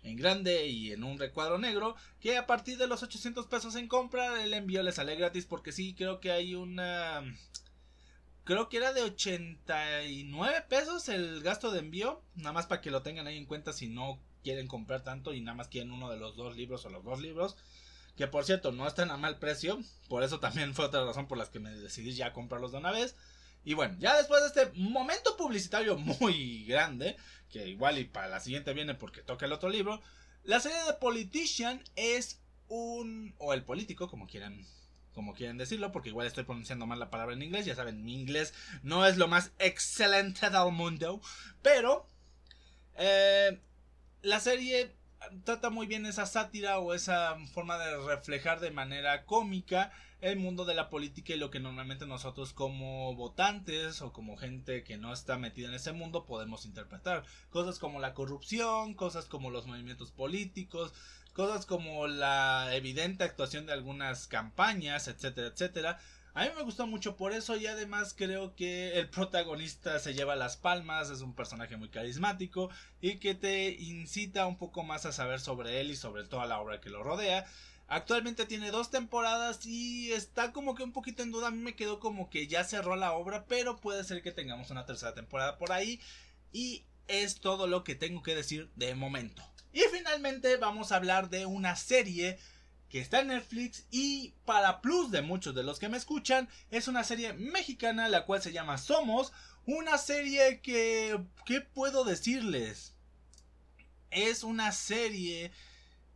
en 0.02 0.16
grande 0.16 0.66
y 0.66 0.92
en 0.92 1.04
un 1.04 1.18
recuadro 1.18 1.58
negro 1.58 1.94
que 2.20 2.36
a 2.36 2.46
partir 2.46 2.78
de 2.78 2.86
los 2.86 3.02
800 3.02 3.46
pesos 3.46 3.76
en 3.76 3.88
compra 3.88 4.42
el 4.42 4.54
envío 4.54 4.82
les 4.82 4.96
sale 4.96 5.14
gratis 5.16 5.46
porque 5.46 5.72
sí 5.72 5.94
creo 5.94 6.20
que 6.20 6.32
hay 6.32 6.54
una 6.54 7.22
creo 8.44 8.68
que 8.68 8.78
era 8.78 8.92
de 8.92 9.02
89 9.02 10.64
pesos 10.68 11.08
el 11.08 11.42
gasto 11.42 11.70
de 11.70 11.80
envío 11.80 12.22
nada 12.34 12.52
más 12.52 12.66
para 12.66 12.80
que 12.80 12.90
lo 12.90 13.02
tengan 13.02 13.26
ahí 13.26 13.36
en 13.36 13.46
cuenta 13.46 13.72
si 13.72 13.88
no 13.88 14.18
quieren 14.42 14.66
comprar 14.66 15.04
tanto 15.04 15.34
y 15.34 15.40
nada 15.40 15.56
más 15.56 15.68
quieren 15.68 15.92
uno 15.92 16.10
de 16.10 16.18
los 16.18 16.36
dos 16.36 16.56
libros 16.56 16.84
o 16.84 16.90
los 16.90 17.04
dos 17.04 17.20
libros 17.20 17.56
que 18.16 18.26
por 18.26 18.44
cierto 18.44 18.72
no 18.72 18.86
están 18.86 19.10
a 19.10 19.16
mal 19.16 19.38
precio, 19.38 19.80
por 20.08 20.22
eso 20.22 20.40
también 20.40 20.74
fue 20.74 20.84
otra 20.84 21.04
razón 21.04 21.26
por 21.28 21.38
las 21.38 21.48
que 21.48 21.60
me 21.60 21.70
decidí 21.70 22.12
ya 22.12 22.32
comprarlos 22.32 22.72
de 22.72 22.78
una 22.78 22.92
vez. 22.92 23.16
Y 23.64 23.74
bueno, 23.74 23.96
ya 23.98 24.16
después 24.16 24.40
de 24.42 24.48
este 24.48 24.78
momento 24.78 25.36
publicitario 25.36 25.96
muy 25.98 26.64
grande, 26.64 27.16
que 27.50 27.68
igual 27.68 27.98
y 27.98 28.04
para 28.04 28.28
la 28.28 28.40
siguiente 28.40 28.72
viene 28.72 28.94
porque 28.94 29.22
toca 29.22 29.46
el 29.46 29.52
otro 29.52 29.68
libro, 29.68 30.00
la 30.44 30.60
serie 30.60 30.82
de 30.84 30.94
Politician 30.94 31.82
es 31.94 32.40
un 32.68 33.34
o 33.38 33.52
el 33.52 33.64
político, 33.64 34.08
como 34.08 34.26
quieran 34.26 34.66
como 35.14 35.34
quieran 35.34 35.58
decirlo, 35.58 35.92
porque 35.92 36.08
igual 36.08 36.26
estoy 36.26 36.44
pronunciando 36.44 36.86
mal 36.86 36.98
la 36.98 37.10
palabra 37.10 37.34
en 37.34 37.42
inglés, 37.42 37.66
ya 37.66 37.74
saben, 37.74 38.02
mi 38.02 38.14
inglés 38.14 38.54
no 38.82 39.06
es 39.06 39.18
lo 39.18 39.28
más 39.28 39.52
excelente 39.58 40.48
del 40.48 40.72
mundo, 40.72 41.20
pero 41.60 42.06
eh, 42.96 43.60
la 44.22 44.40
serie 44.40 44.96
trata 45.44 45.70
muy 45.70 45.86
bien 45.86 46.06
esa 46.06 46.26
sátira 46.26 46.78
o 46.78 46.94
esa 46.94 47.36
forma 47.52 47.78
de 47.78 47.96
reflejar 48.06 48.60
de 48.60 48.70
manera 48.70 49.24
cómica 49.24 49.92
el 50.22 50.38
mundo 50.38 50.64
de 50.64 50.74
la 50.74 50.88
política 50.88 51.34
y 51.34 51.36
lo 51.36 51.50
que 51.50 51.58
normalmente 51.58 52.06
nosotros 52.06 52.52
como 52.52 53.14
votantes 53.16 54.00
o 54.02 54.12
como 54.12 54.36
gente 54.36 54.84
que 54.84 54.96
no 54.96 55.12
está 55.12 55.36
metida 55.36 55.68
en 55.68 55.74
ese 55.74 55.92
mundo 55.92 56.26
podemos 56.26 56.64
interpretar. 56.64 57.24
Cosas 57.50 57.80
como 57.80 57.98
la 57.98 58.14
corrupción, 58.14 58.94
cosas 58.94 59.26
como 59.26 59.50
los 59.50 59.66
movimientos 59.66 60.12
políticos, 60.12 60.94
cosas 61.32 61.66
como 61.66 62.06
la 62.06 62.68
evidente 62.72 63.24
actuación 63.24 63.66
de 63.66 63.72
algunas 63.72 64.28
campañas, 64.28 65.08
etcétera, 65.08 65.48
etcétera. 65.48 65.98
A 66.34 66.44
mí 66.44 66.50
me 66.56 66.62
gustó 66.62 66.86
mucho 66.86 67.16
por 67.16 67.32
eso 67.32 67.56
y 67.56 67.66
además 67.66 68.14
creo 68.16 68.54
que 68.54 68.98
el 69.00 69.10
protagonista 69.10 69.98
se 69.98 70.14
lleva 70.14 70.36
las 70.36 70.56
palmas, 70.56 71.10
es 71.10 71.20
un 71.20 71.34
personaje 71.34 71.76
muy 71.76 71.88
carismático 71.88 72.70
y 73.00 73.16
que 73.18 73.34
te 73.34 73.72
incita 73.72 74.46
un 74.46 74.56
poco 74.56 74.84
más 74.84 75.04
a 75.04 75.12
saber 75.12 75.40
sobre 75.40 75.80
él 75.80 75.90
y 75.90 75.96
sobre 75.96 76.24
toda 76.24 76.46
la 76.46 76.60
obra 76.60 76.80
que 76.80 76.90
lo 76.90 77.02
rodea. 77.02 77.44
Actualmente 77.92 78.46
tiene 78.46 78.70
dos 78.70 78.90
temporadas 78.90 79.66
y 79.66 80.12
está 80.12 80.50
como 80.50 80.74
que 80.74 80.82
un 80.82 80.92
poquito 80.92 81.22
en 81.22 81.30
duda. 81.30 81.48
A 81.48 81.50
mí 81.50 81.58
me 81.58 81.76
quedó 81.76 82.00
como 82.00 82.30
que 82.30 82.46
ya 82.46 82.64
cerró 82.64 82.96
la 82.96 83.12
obra, 83.12 83.44
pero 83.44 83.82
puede 83.82 84.02
ser 84.02 84.22
que 84.22 84.32
tengamos 84.32 84.70
una 84.70 84.86
tercera 84.86 85.12
temporada 85.12 85.58
por 85.58 85.72
ahí. 85.72 86.00
Y 86.52 86.86
es 87.06 87.38
todo 87.40 87.66
lo 87.66 87.84
que 87.84 87.94
tengo 87.94 88.22
que 88.22 88.34
decir 88.34 88.70
de 88.76 88.94
momento. 88.94 89.42
Y 89.74 89.82
finalmente 89.92 90.56
vamos 90.56 90.90
a 90.90 90.96
hablar 90.96 91.28
de 91.28 91.44
una 91.44 91.76
serie 91.76 92.38
que 92.88 92.98
está 92.98 93.20
en 93.20 93.28
Netflix 93.28 93.84
y 93.90 94.32
para 94.46 94.80
plus 94.80 95.10
de 95.10 95.20
muchos 95.20 95.54
de 95.54 95.62
los 95.62 95.78
que 95.78 95.90
me 95.90 95.98
escuchan 95.98 96.48
es 96.70 96.88
una 96.88 97.04
serie 97.04 97.34
mexicana 97.34 98.08
la 98.08 98.24
cual 98.24 98.40
se 98.40 98.52
llama 98.52 98.78
Somos, 98.78 99.34
una 99.66 99.98
serie 99.98 100.62
que 100.62 101.20
¿qué 101.44 101.60
puedo 101.60 102.04
decirles? 102.04 102.94
Es 104.10 104.44
una 104.44 104.72
serie 104.72 105.52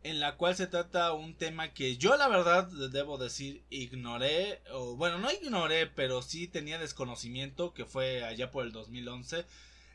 en 0.03 0.19
la 0.19 0.37
cual 0.37 0.55
se 0.55 0.67
trata 0.67 1.13
un 1.13 1.35
tema 1.35 1.73
que 1.73 1.97
yo 1.97 2.15
la 2.17 2.27
verdad 2.27 2.67
debo 2.91 3.17
decir 3.17 3.63
ignoré 3.69 4.61
o 4.71 4.95
bueno, 4.95 5.17
no 5.17 5.31
ignoré, 5.31 5.87
pero 5.87 6.21
sí 6.21 6.47
tenía 6.47 6.79
desconocimiento 6.79 7.73
que 7.73 7.85
fue 7.85 8.23
allá 8.23 8.51
por 8.51 8.65
el 8.65 8.71
2011 8.71 9.45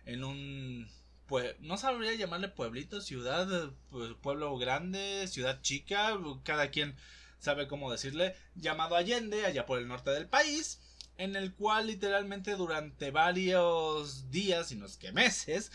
en 0.07 0.25
un 0.25 0.89
pues 1.27 1.59
no 1.61 1.79
sabría 1.79 2.15
llamarle 2.15 2.49
pueblito, 2.49 3.01
ciudad, 3.01 3.71
pues, 3.91 4.13
pueblo 4.21 4.55
grande, 4.59 5.27
ciudad 5.29 5.63
chica, 5.63 6.19
cada 6.45 6.71
quien 6.71 6.95
sabe 7.39 7.69
cómo 7.69 7.91
decirle, 7.91 8.37
llamado 8.55 8.97
Allende, 8.97 9.47
allá 9.47 9.65
por 9.65 9.79
el 9.79 9.89
norte 9.89 10.11
del 10.11 10.29
país, 10.29 10.81
en 11.17 11.35
el 11.35 11.55
cual 11.55 11.87
literalmente 11.87 12.55
durante 12.55 13.11
varios 13.11 14.31
días, 14.31 14.73
y 14.73 14.77
no 14.77 14.85
es 14.85 14.99
que 14.99 15.11
meses, 15.13 15.73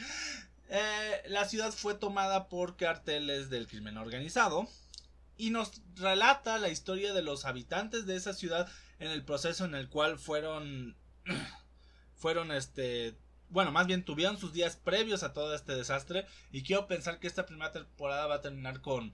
eh, 0.69 1.23
la 1.27 1.45
ciudad 1.45 1.71
fue 1.71 1.95
tomada 1.95 2.49
por 2.49 2.75
carteles 2.75 3.49
del 3.49 3.67
crimen 3.67 3.97
organizado 3.97 4.67
y 5.37 5.51
nos 5.51 5.81
relata 5.95 6.57
la 6.57 6.69
historia 6.69 7.13
de 7.13 7.21
los 7.21 7.45
habitantes 7.45 8.05
de 8.05 8.15
esa 8.15 8.33
ciudad 8.33 8.69
en 8.99 9.09
el 9.09 9.23
proceso 9.23 9.65
en 9.65 9.75
el 9.75 9.89
cual 9.89 10.17
fueron 10.17 10.97
fueron 12.15 12.51
este 12.51 13.17
bueno, 13.49 13.71
más 13.71 13.87
bien 13.87 14.03
tuvieron 14.03 14.37
sus 14.37 14.51
días 14.51 14.75
previos 14.75 15.23
a 15.23 15.33
todo 15.33 15.55
este 15.55 15.73
desastre 15.73 16.25
y 16.51 16.63
quiero 16.63 16.87
pensar 16.87 17.19
que 17.19 17.27
esta 17.27 17.45
primera 17.45 17.71
temporada 17.71 18.27
va 18.27 18.35
a 18.35 18.41
terminar 18.41 18.81
con 18.81 19.13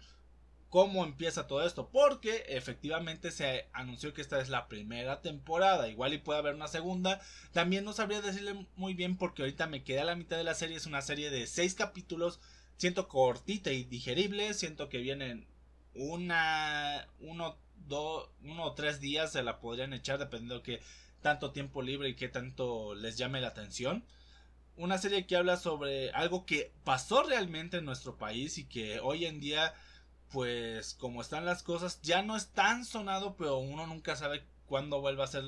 cómo 0.74 1.06
empieza 1.06 1.46
todo 1.46 1.64
esto, 1.64 1.90
porque 1.90 2.46
efectivamente 2.48 3.30
se 3.30 3.68
anunció 3.74 4.12
que 4.12 4.22
esta 4.22 4.42
es 4.42 4.50
la 4.50 4.68
primera 4.68 5.22
temporada, 5.22 5.88
igual 5.88 6.16
y 6.16 6.18
puede 6.18 6.40
haber 6.40 6.56
una 6.56 6.68
segunda, 6.68 7.22
también 7.52 7.86
no 7.86 7.94
sabría 7.94 8.22
decirle 8.22 8.66
muy 8.76 8.96
bien 8.96 9.16
porque 9.16 9.44
ahorita 9.44 9.68
me 9.68 9.84
quedé 9.84 10.00
a 10.00 10.06
la 10.06 10.16
mitad 10.16 10.36
de 10.36 10.44
la 10.44 10.56
serie, 10.56 10.78
es 10.78 10.88
una 10.88 11.04
serie 11.04 11.30
de 11.30 11.46
seis 11.46 11.76
capítulos, 11.76 12.40
siento 12.78 13.08
cortita 13.08 13.72
y 13.72 13.84
digerible, 13.84 14.56
siento 14.56 14.90
que 14.90 14.98
vienen 14.98 15.46
una, 15.94 17.08
uno, 17.20 17.56
dos, 17.86 18.32
uno 18.42 18.64
o 18.64 18.74
tres 18.74 19.00
días 19.00 19.32
se 19.32 19.44
la 19.44 19.60
podrían 19.60 19.94
echar 19.94 20.18
dependiendo 20.18 20.56
de 20.56 20.64
que 20.64 20.82
tanto 21.22 21.52
tiempo 21.52 21.84
libre 21.84 22.10
y 22.10 22.16
qué 22.16 22.30
tanto 22.30 22.96
les 22.96 23.16
llame 23.16 23.42
la 23.42 23.50
atención. 23.50 24.04
Una 24.76 24.98
serie 24.98 25.28
que 25.28 25.36
habla 25.36 25.58
sobre 25.58 26.10
algo 26.14 26.48
que 26.48 26.72
pasó 26.84 27.22
realmente 27.22 27.78
en 27.78 27.86
nuestro 27.86 28.18
país 28.18 28.58
y 28.58 28.66
que 28.66 29.00
hoy 29.02 29.26
en 29.28 29.40
día, 29.40 29.76
pues 30.34 30.96
como 30.96 31.22
están 31.22 31.46
las 31.46 31.62
cosas, 31.62 32.02
ya 32.02 32.24
no 32.24 32.36
es 32.36 32.50
tan 32.50 32.86
sonado, 32.86 33.36
pero 33.38 33.58
uno 33.58 33.86
nunca 33.86 34.16
sabe 34.16 34.44
cuándo 34.66 35.00
vuelva 35.00 35.26
a 35.26 35.28
ser, 35.28 35.44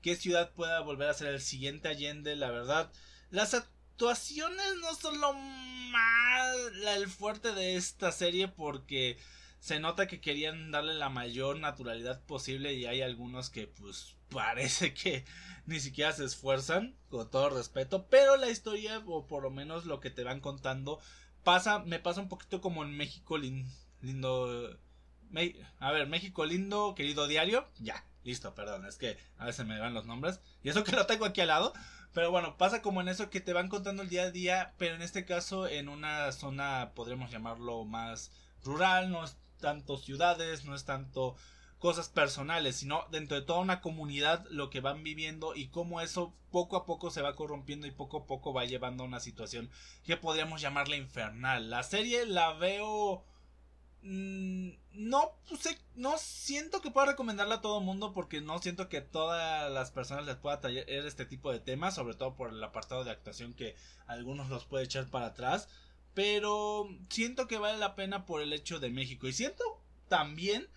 qué 0.00 0.14
ciudad 0.14 0.52
pueda 0.52 0.80
volver 0.80 1.10
a 1.10 1.14
ser 1.14 1.26
el 1.26 1.40
siguiente 1.40 1.88
Allende, 1.88 2.36
la 2.36 2.52
verdad. 2.52 2.92
Las 3.30 3.52
actuaciones 3.52 4.76
no 4.80 4.94
son 4.94 5.20
lo 5.20 5.32
más, 5.34 6.56
el 6.96 7.08
fuerte 7.08 7.52
de 7.52 7.74
esta 7.74 8.12
serie 8.12 8.46
porque 8.46 9.18
se 9.58 9.80
nota 9.80 10.06
que 10.06 10.20
querían 10.20 10.70
darle 10.70 10.94
la 10.94 11.08
mayor 11.08 11.58
naturalidad 11.58 12.22
posible 12.22 12.74
y 12.74 12.86
hay 12.86 13.02
algunos 13.02 13.50
que 13.50 13.66
pues 13.66 14.14
parece 14.30 14.94
que 14.94 15.24
ni 15.66 15.80
siquiera 15.80 16.12
se 16.12 16.24
esfuerzan, 16.24 16.96
con 17.08 17.28
todo 17.28 17.50
respeto, 17.50 18.06
pero 18.08 18.36
la 18.36 18.50
historia, 18.50 19.02
o 19.04 19.26
por 19.26 19.42
lo 19.42 19.50
menos 19.50 19.84
lo 19.84 19.98
que 19.98 20.10
te 20.10 20.22
van 20.22 20.38
contando, 20.38 21.00
pasa, 21.42 21.80
me 21.80 21.98
pasa 21.98 22.20
un 22.20 22.28
poquito 22.28 22.60
como 22.60 22.84
en 22.84 22.96
México 22.96 23.36
lindo, 24.02 24.78
a 25.78 25.92
ver, 25.92 26.06
México 26.06 26.44
lindo, 26.44 26.94
querido 26.94 27.26
diario, 27.26 27.66
ya, 27.78 28.04
listo, 28.24 28.54
perdón, 28.54 28.84
es 28.86 28.96
que 28.96 29.16
a 29.38 29.46
veces 29.46 29.66
me 29.66 29.78
van 29.78 29.94
los 29.94 30.06
nombres, 30.06 30.40
y 30.62 30.68
eso 30.68 30.84
que 30.84 30.92
lo 30.92 31.06
tengo 31.06 31.24
aquí 31.24 31.40
al 31.40 31.48
lado, 31.48 31.72
pero 32.12 32.30
bueno, 32.30 32.58
pasa 32.58 32.82
como 32.82 33.00
en 33.00 33.08
eso 33.08 33.30
que 33.30 33.40
te 33.40 33.54
van 33.54 33.68
contando 33.68 34.02
el 34.02 34.10
día 34.10 34.24
a 34.24 34.30
día, 34.30 34.74
pero 34.76 34.94
en 34.94 35.02
este 35.02 35.24
caso 35.24 35.66
en 35.66 35.88
una 35.88 36.30
zona, 36.32 36.92
podríamos 36.94 37.30
llamarlo 37.30 37.84
más 37.84 38.30
rural, 38.62 39.10
no 39.10 39.24
es 39.24 39.38
tanto 39.60 39.96
ciudades, 39.96 40.64
no 40.64 40.74
es 40.74 40.84
tanto 40.84 41.36
cosas 41.78 42.08
personales, 42.08 42.76
sino 42.76 43.06
dentro 43.10 43.40
de 43.40 43.44
toda 43.44 43.60
una 43.60 43.80
comunidad 43.80 44.46
lo 44.50 44.70
que 44.70 44.80
van 44.80 45.02
viviendo 45.02 45.56
y 45.56 45.68
cómo 45.68 46.00
eso 46.00 46.32
poco 46.50 46.76
a 46.76 46.86
poco 46.86 47.10
se 47.10 47.22
va 47.22 47.34
corrompiendo 47.34 47.86
y 47.86 47.90
poco 47.90 48.18
a 48.18 48.26
poco 48.26 48.52
va 48.52 48.66
llevando 48.66 49.02
a 49.02 49.06
una 49.06 49.18
situación 49.18 49.68
que 50.04 50.16
podríamos 50.16 50.60
llamarla 50.60 50.96
infernal. 50.96 51.70
La 51.70 51.82
serie 51.82 52.26
la 52.26 52.52
veo... 52.52 53.24
Mm, 54.02 54.70
no, 54.94 55.32
pues, 55.48 55.78
no 55.94 56.18
siento 56.18 56.80
que 56.80 56.90
pueda 56.90 57.06
recomendarla 57.06 57.56
a 57.56 57.60
todo 57.60 57.78
el 57.78 57.84
mundo 57.84 58.12
porque 58.12 58.40
no 58.40 58.58
siento 58.58 58.88
que 58.88 59.00
todas 59.00 59.70
las 59.70 59.92
personas 59.92 60.26
les 60.26 60.36
pueda 60.36 60.60
traer 60.60 60.88
este 60.88 61.24
tipo 61.24 61.52
de 61.52 61.60
temas, 61.60 61.94
sobre 61.94 62.14
todo 62.14 62.34
por 62.34 62.50
el 62.50 62.62
apartado 62.62 63.04
de 63.04 63.12
actuación 63.12 63.54
que 63.54 63.76
algunos 64.06 64.48
los 64.50 64.64
puede 64.64 64.84
echar 64.84 65.08
para 65.08 65.26
atrás. 65.26 65.68
Pero 66.14 66.88
siento 67.08 67.46
que 67.46 67.58
vale 67.58 67.78
la 67.78 67.94
pena 67.94 68.26
por 68.26 68.42
el 68.42 68.52
hecho 68.52 68.80
de 68.80 68.90
México. 68.90 69.28
Y 69.28 69.32
siento 69.32 69.64
también 70.08 70.68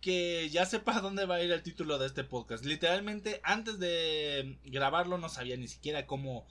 que 0.00 0.48
ya 0.50 0.64
sepa 0.66 1.00
dónde 1.00 1.26
va 1.26 1.36
a 1.36 1.42
ir 1.42 1.50
el 1.50 1.62
título 1.62 1.98
de 1.98 2.06
este 2.06 2.24
podcast. 2.24 2.64
Literalmente, 2.64 3.40
antes 3.42 3.78
de 3.78 4.58
grabarlo, 4.64 5.18
no 5.18 5.28
sabía 5.28 5.56
ni 5.56 5.68
siquiera 5.68 6.06
cómo 6.06 6.46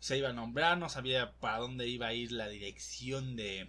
se 0.00 0.18
iba 0.18 0.30
a 0.30 0.32
nombrar, 0.34 0.78
no 0.78 0.88
sabía 0.88 1.32
para 1.40 1.58
dónde 1.58 1.88
iba 1.88 2.08
a 2.08 2.12
ir 2.12 2.32
la 2.32 2.48
dirección 2.48 3.36
de, 3.36 3.68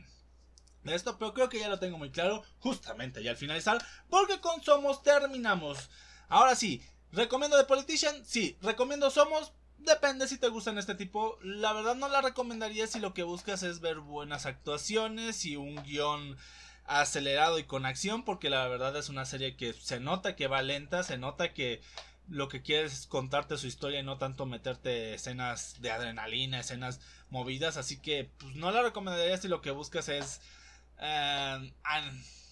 de 0.86 0.96
esto, 0.96 1.18
pero 1.18 1.34
creo 1.34 1.50
que 1.50 1.60
ya 1.60 1.68
lo 1.68 1.80
tengo 1.80 1.98
muy 1.98 2.12
claro, 2.12 2.44
justamente 2.60 3.24
ya 3.24 3.32
al 3.32 3.38
finalizar, 3.38 3.84
porque 4.10 4.40
con 4.40 4.64
Somos 4.64 5.04
terminamos. 5.04 5.90
Ahora 6.30 6.56
sí, 6.56 6.82
¿recomiendo 7.12 7.58
The 7.58 7.66
Politician? 7.66 8.24
Sí, 8.26 8.58
recomiendo 8.62 9.10
Somos. 9.10 9.52
Depende 9.78 10.28
si 10.28 10.38
te 10.38 10.48
gustan 10.48 10.78
este 10.78 10.96
tipo. 10.96 11.38
La 11.42 11.74
verdad 11.74 11.96
no 11.96 12.08
la 12.08 12.22
recomendaría 12.22 12.88
si 12.88 13.00
lo 13.00 13.14
que 13.14 13.24
buscas 13.24 13.62
es 13.62 13.82
ver 13.82 14.00
buenas 14.00 14.46
actuaciones 14.46 15.46
y 15.46 15.58
un 15.58 15.76
guion 15.84 16.38
acelerado 16.86 17.60
y 17.60 17.64
con 17.64 17.86
acción 17.86 18.24
porque 18.24 18.50
la 18.50 18.68
verdad 18.68 18.96
es 18.96 19.10
una 19.10 19.26
serie 19.26 19.56
que 19.58 19.74
se 19.74 20.00
nota 20.00 20.36
que 20.36 20.48
va 20.48 20.62
lenta, 20.62 21.04
se 21.04 21.18
nota 21.18 21.54
que 21.54 21.82
lo 22.30 22.48
que 22.48 22.62
quieres 22.62 22.94
es 22.94 23.08
contarte 23.08 23.58
su 23.58 23.68
historia 23.68 24.00
y 24.00 24.04
no 24.04 24.18
tanto 24.18 24.46
meterte 24.46 25.14
escenas 25.16 25.82
de 25.82 25.92
adrenalina, 25.92 26.60
escenas 26.60 27.00
movidas, 27.30 27.78
así 27.78 28.00
que 28.00 28.30
pues, 28.38 28.56
no 28.56 28.72
la 28.72 28.82
recomendaría 28.82 29.38
si 29.38 29.48
lo 29.48 29.62
que 29.62 29.72
buscas 29.72 30.10
es 30.10 30.42
eh, 31.00 31.72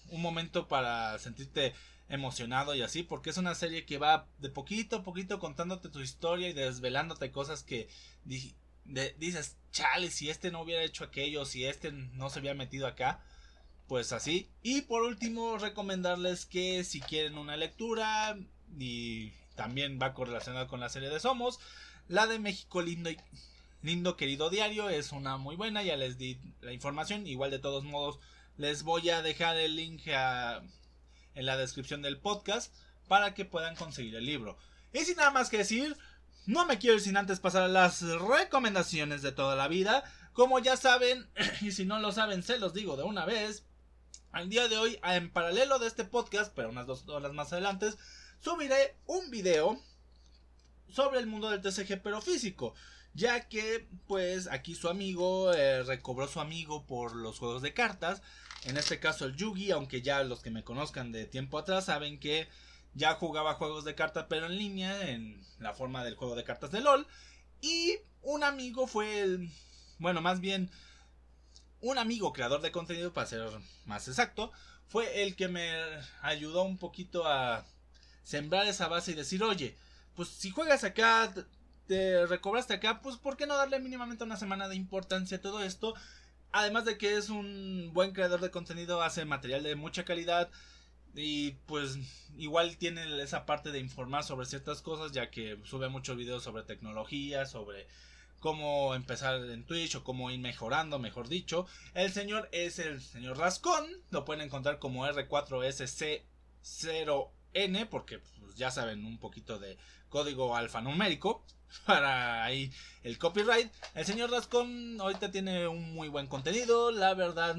un 0.10 0.22
momento 0.22 0.68
para 0.68 1.18
sentirte 1.20 1.74
emocionado 2.10 2.76
y 2.76 2.82
así, 2.82 3.04
porque 3.04 3.30
es 3.30 3.38
una 3.38 3.56
serie 3.56 3.86
que 3.86 3.98
va 3.98 4.28
de 4.38 4.50
poquito 4.50 4.98
a 4.98 5.04
poquito 5.04 5.40
contándote 5.40 5.90
tu 5.90 6.00
historia 6.00 6.50
y 6.50 6.54
desvelándote 6.54 7.32
cosas 7.32 7.64
que 7.64 7.88
dices, 8.26 9.58
chale, 9.72 10.12
si 10.12 10.30
este 10.30 10.52
no 10.52 10.62
hubiera 10.62 10.84
hecho 10.84 11.04
aquello, 11.04 11.46
si 11.46 11.66
este 11.66 11.92
no 11.92 12.30
se 12.30 12.40
había 12.40 12.54
metido 12.54 12.88
acá, 12.88 13.24
pues 13.88 14.12
así. 14.12 14.50
Y 14.62 14.82
por 14.82 15.04
último, 15.04 15.58
recomendarles 15.58 16.46
que 16.46 16.84
si 16.84 17.00
quieren 17.02 17.38
una 17.38 17.58
lectura, 17.58 18.38
y 18.78 19.32
también 19.56 20.00
va 20.02 20.14
correlacionada 20.14 20.68
con 20.68 20.80
la 20.80 20.90
serie 20.90 21.10
de 21.10 21.20
Somos, 21.20 21.60
la 22.08 22.28
de 22.28 22.40
México 22.40 22.82
Lindo 22.82 23.10
y 23.10 23.18
Lindo 23.82 24.18
Querido 24.18 24.50
Diario 24.50 24.90
es 24.90 25.12
una 25.12 25.38
muy 25.38 25.56
buena, 25.56 25.84
ya 25.84 25.98
les 25.98 26.18
di 26.18 26.40
la 26.62 26.74
información, 26.74 27.28
igual 27.28 27.52
de 27.52 27.60
todos 27.60 27.84
modos 27.84 28.20
les 28.58 28.84
voy 28.84 29.10
a 29.10 29.22
dejar 29.22 29.58
el 29.58 29.76
link 29.76 30.08
en 30.08 31.46
la 31.46 31.58
descripción 31.58 32.02
del 32.02 32.20
podcast 32.20 32.74
para 33.08 33.34
que 33.34 33.46
puedan 33.46 33.76
conseguir 33.76 34.16
el 34.16 34.26
libro. 34.26 34.58
Y 34.92 35.00
sin 35.00 35.18
nada 35.18 35.32
más 35.32 35.50
que 35.50 35.58
decir, 35.58 35.98
no 36.46 36.66
me 36.66 36.78
quiero 36.78 36.96
ir 36.96 37.02
sin 37.02 37.18
antes 37.18 37.40
pasar 37.40 37.64
a 37.64 37.68
las 37.68 38.02
recomendaciones 38.02 39.22
de 39.22 39.32
toda 39.32 39.56
la 39.56 39.68
vida. 39.68 40.04
Como 40.34 40.60
ya 40.60 40.78
saben, 40.78 41.28
y 41.62 41.72
si 41.72 41.86
no 41.86 42.00
lo 42.00 42.12
saben, 42.12 42.44
se 42.44 42.60
los 42.60 42.74
digo 42.74 42.98
de 42.98 43.04
una 43.04 43.26
vez. 43.26 43.66
Al 44.32 44.50
día 44.50 44.68
de 44.68 44.78
hoy, 44.78 45.00
en 45.04 45.32
paralelo 45.32 45.78
de 45.78 45.88
este 45.88 46.06
podcast, 46.06 46.54
pero 46.56 46.70
unas 46.70 46.88
dos 46.88 47.08
horas 47.08 47.34
más 47.34 47.54
adelante, 47.54 47.94
subiré 48.40 48.96
un 49.06 49.30
video 49.30 49.80
sobre 50.90 51.20
el 51.20 51.28
mundo 51.28 51.50
del 51.50 51.62
TCG 51.62 52.02
pero 52.02 52.22
físico. 52.22 52.74
Ya 53.14 53.48
que 53.48 53.88
pues 54.08 54.48
aquí 54.48 54.76
su 54.76 54.90
amigo 54.90 55.54
eh, 55.54 55.84
recobró 55.84 56.28
su 56.28 56.40
amigo 56.40 56.86
por 56.86 57.16
los 57.16 57.40
juegos 57.40 57.62
de 57.62 57.74
cartas. 57.74 58.22
En 58.66 58.78
este 58.78 59.00
caso 59.00 59.26
el 59.26 59.36
Yugi, 59.36 59.72
aunque 59.72 60.02
ya 60.02 60.24
los 60.24 60.42
que 60.42 60.50
me 60.50 60.64
conozcan 60.64 61.12
de 61.12 61.26
tiempo 61.26 61.58
atrás 61.58 61.86
saben 61.86 62.20
que 62.20 62.48
ya 62.96 63.16
jugaba 63.16 63.56
juegos 63.56 63.84
de 63.86 63.96
cartas 63.96 64.26
pero 64.30 64.46
en 64.46 64.58
línea 64.58 65.10
en 65.10 65.46
la 65.60 65.74
forma 65.74 66.04
del 66.04 66.16
juego 66.16 66.36
de 66.36 66.44
cartas 66.44 66.72
de 66.72 66.82
LOL. 66.82 67.06
Y 67.62 67.98
un 68.22 68.44
amigo 68.44 68.88
fue 68.88 69.22
el... 69.22 69.50
Bueno, 70.00 70.22
más 70.22 70.40
bien 70.40 70.72
un 71.84 71.98
amigo 71.98 72.34
creador 72.34 72.62
de 72.62 72.72
contenido 72.72 73.14
para 73.14 73.28
ser 73.28 73.48
más 73.86 74.08
exacto. 74.08 74.52
Fue 74.88 75.24
el 75.24 75.36
que 75.36 75.48
me 75.50 75.72
ayudó 76.22 76.64
un 76.64 76.78
poquito 76.78 77.28
a 77.28 77.66
sembrar 78.24 78.68
esa 78.68 78.88
base 78.88 79.12
y 79.12 79.16
decir, 79.16 79.44
oye, 79.44 79.78
pues 80.16 80.30
si 80.30 80.50
juegas 80.50 80.84
acá, 80.84 81.34
te 81.88 82.26
recobraste 82.26 82.74
acá, 82.74 83.02
pues 83.02 83.18
¿por 83.18 83.38
qué 83.38 83.48
no 83.48 83.58
darle 83.58 83.80
mínimamente 83.80 84.24
una 84.24 84.38
semana 84.38 84.68
de 84.68 84.76
importancia 84.76 85.38
a 85.38 85.42
todo 85.42 85.64
esto? 85.64 85.94
Además 86.52 86.86
de 86.86 86.98
que 86.98 87.18
es 87.18 87.30
un 87.30 87.92
buen 87.94 88.14
creador 88.14 88.42
de 88.42 88.52
contenido, 88.52 89.02
hace 89.02 89.26
material 89.26 89.64
de 89.64 89.76
mucha 89.76 90.06
calidad 90.06 90.50
y 91.16 91.52
pues 91.66 91.98
igual 92.38 92.78
tiene 92.78 93.22
esa 93.22 93.46
parte 93.46 93.72
de 93.72 93.80
informar 93.80 94.24
sobre 94.24 94.46
ciertas 94.46 94.82
cosas, 94.82 95.12
ya 95.12 95.30
que 95.30 95.60
sube 95.64 95.90
muchos 95.90 96.16
videos 96.18 96.44
sobre 96.44 96.64
tecnología, 96.64 97.46
sobre 97.46 97.88
cómo 98.40 98.96
empezar 98.96 99.36
en 99.50 99.66
Twitch 99.66 99.96
o 99.96 100.04
cómo 100.04 100.32
ir 100.32 100.40
mejorando, 100.40 101.00
mejor 101.00 101.30
dicho. 101.30 101.66
El 101.94 102.12
señor 102.12 102.50
es 102.52 102.80
el 102.80 103.02
señor 103.02 103.38
Rascón, 103.38 103.86
lo 104.12 104.26
pueden 104.26 104.46
encontrar 104.46 104.80
como 104.80 105.08
R4SC0N, 105.08 107.90
porque 107.90 108.20
pues, 108.20 108.56
ya 108.56 108.70
saben 108.70 109.06
un 109.06 109.18
poquito 109.18 109.60
de 109.60 109.78
código 110.10 110.56
alfanumérico 110.56 111.46
para 111.86 112.44
ahí 112.44 112.72
el 113.04 113.18
copyright. 113.18 113.72
El 113.96 114.06
señor 114.06 114.32
Rascón 114.32 115.00
ahorita 115.00 115.32
tiene 115.32 115.68
un 115.68 115.94
muy 115.94 116.08
buen 116.08 116.28
contenido, 116.28 116.92
la 116.92 117.14
verdad, 117.14 117.58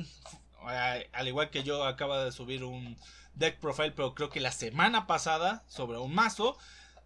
al 1.13 1.29
igual 1.29 1.51
que 1.51 1.63
yo 1.63 1.85
acaba 1.85 2.25
de 2.25 2.33
subir 2.33 2.65
un 2.65 2.97
deck 3.35 3.59
profile, 3.59 3.93
pero 3.93 4.15
creo 4.15 4.31
que 4.31 4.41
la 4.41 4.53
semana 4.53 5.07
pasada 5.07 5.65
sobre 5.69 5.99
un 5.99 6.15
mazo 6.15 6.57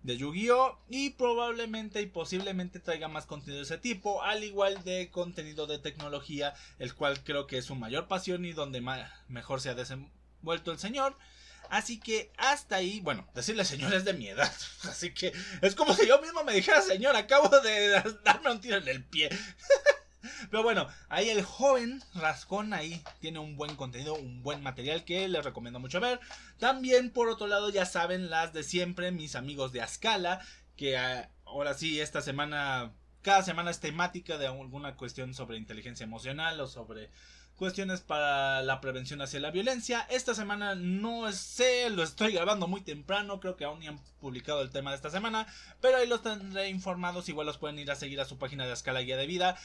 de 0.03 0.17
Yu-Gi-Oh! 0.17 0.79
Y 0.89 1.11
probablemente 1.11 2.01
y 2.01 2.07
posiblemente 2.07 2.81
traiga 2.81 3.09
más 3.09 3.27
contenido 3.27 3.59
de 3.59 3.65
ese 3.65 3.79
tipo, 3.79 4.23
al 4.23 4.45
igual 4.45 4.85
de 4.85 5.11
contenido 5.11 5.67
de 5.67 5.79
tecnología, 5.79 6.55
el 6.79 6.95
cual 6.95 7.23
creo 7.25 7.47
que 7.47 7.59
es 7.59 7.65
su 7.65 7.75
mayor 7.75 8.07
pasión 8.07 8.45
y 8.45 8.53
donde 8.53 8.81
mejor 9.29 9.61
se 9.61 9.71
ha 9.71 9.75
desenvuelto 9.75 10.71
el 10.71 10.79
señor. 10.79 11.17
Así 11.71 12.01
que 12.01 12.33
hasta 12.37 12.77
ahí, 12.77 13.01
bueno, 13.01 13.29
decirle 13.35 13.65
señor 13.65 13.93
es 13.95 14.05
de 14.05 14.15
mi 14.15 14.29
edad. 14.29 14.53
Así 14.85 15.13
que 15.13 15.33
es 15.61 15.75
como 15.75 15.95
si 15.95 16.07
yo 16.07 16.21
mismo 16.21 16.45
me 16.45 16.55
dijera 16.55 16.83
señor, 16.83 17.17
acabo 17.17 17.49
de 17.61 18.03
darme 18.25 18.51
un 18.51 18.61
tiro 18.61 18.77
en 18.77 18.89
el 18.89 19.05
pie. 19.05 19.31
Pero 20.51 20.63
bueno, 20.63 20.89
ahí 21.09 21.31
el 21.31 21.43
joven 21.43 22.03
Rascón 22.15 22.73
ahí 22.73 23.03
tiene 23.21 23.39
un 23.39 23.57
buen 23.57 23.77
contenido, 23.77 24.15
un 24.15 24.43
buen 24.43 24.63
material 24.63 25.05
que 25.05 25.29
les 25.29 25.45
recomiendo 25.45 25.79
mucho 25.79 26.01
ver. 26.01 26.21
También 26.59 27.11
por 27.11 27.29
otro 27.29 27.47
lado 27.47 27.71
ya 27.71 27.87
saben 27.87 28.31
las 28.31 28.53
de 28.53 28.63
siempre, 28.63 29.13
mis 29.13 29.37
amigos 29.37 29.73
de 29.73 29.83
Ascala, 29.83 30.41
que 30.77 30.97
ah, 30.97 31.31
ahora 31.45 31.75
sí 31.75 32.01
esta 32.01 32.21
semana, 32.21 32.93
cada 33.23 33.43
semana 33.43 33.71
es 33.71 33.81
temática 33.81 34.39
de 34.39 34.49
alguna 34.49 34.97
cuestión 34.97 35.35
sobre 35.35 35.57
inteligencia 35.57 36.05
emocional 36.05 36.61
o 36.61 36.67
sobre 36.67 37.11
cuestiones 37.59 38.01
para 38.01 38.63
la 38.63 38.81
prevención 38.81 39.21
hacia 39.21 39.41
la 39.41 39.51
violencia. 39.51 40.07
Esta 40.09 40.35
semana 40.35 40.77
no 40.77 41.31
sé, 41.33 41.91
lo 41.91 42.03
estoy 42.03 42.33
grabando 42.33 42.69
muy 42.69 42.81
temprano, 42.81 43.41
creo 43.41 43.57
que 43.57 43.65
aún 43.65 43.81
ni 43.81 43.89
han 43.89 43.99
publicado 44.21 44.63
el 44.63 44.71
tema 44.71 44.91
de 44.91 44.97
esta 44.97 45.11
semana, 45.11 45.47
pero 45.81 45.99
ahí 45.99 46.07
los 46.07 46.23
tendré 46.23 46.69
informados, 46.71 47.29
igual 47.29 47.47
los 47.47 47.59
pueden 47.59 47.79
ir 47.79 47.91
a 47.91 47.97
seguir 47.97 48.21
a 48.21 48.25
su 48.25 48.39
página 48.39 48.65
de 48.65 48.73
Escala 48.73 49.01
Guía 49.01 49.17
de 49.17 49.27
Vida 49.27 49.59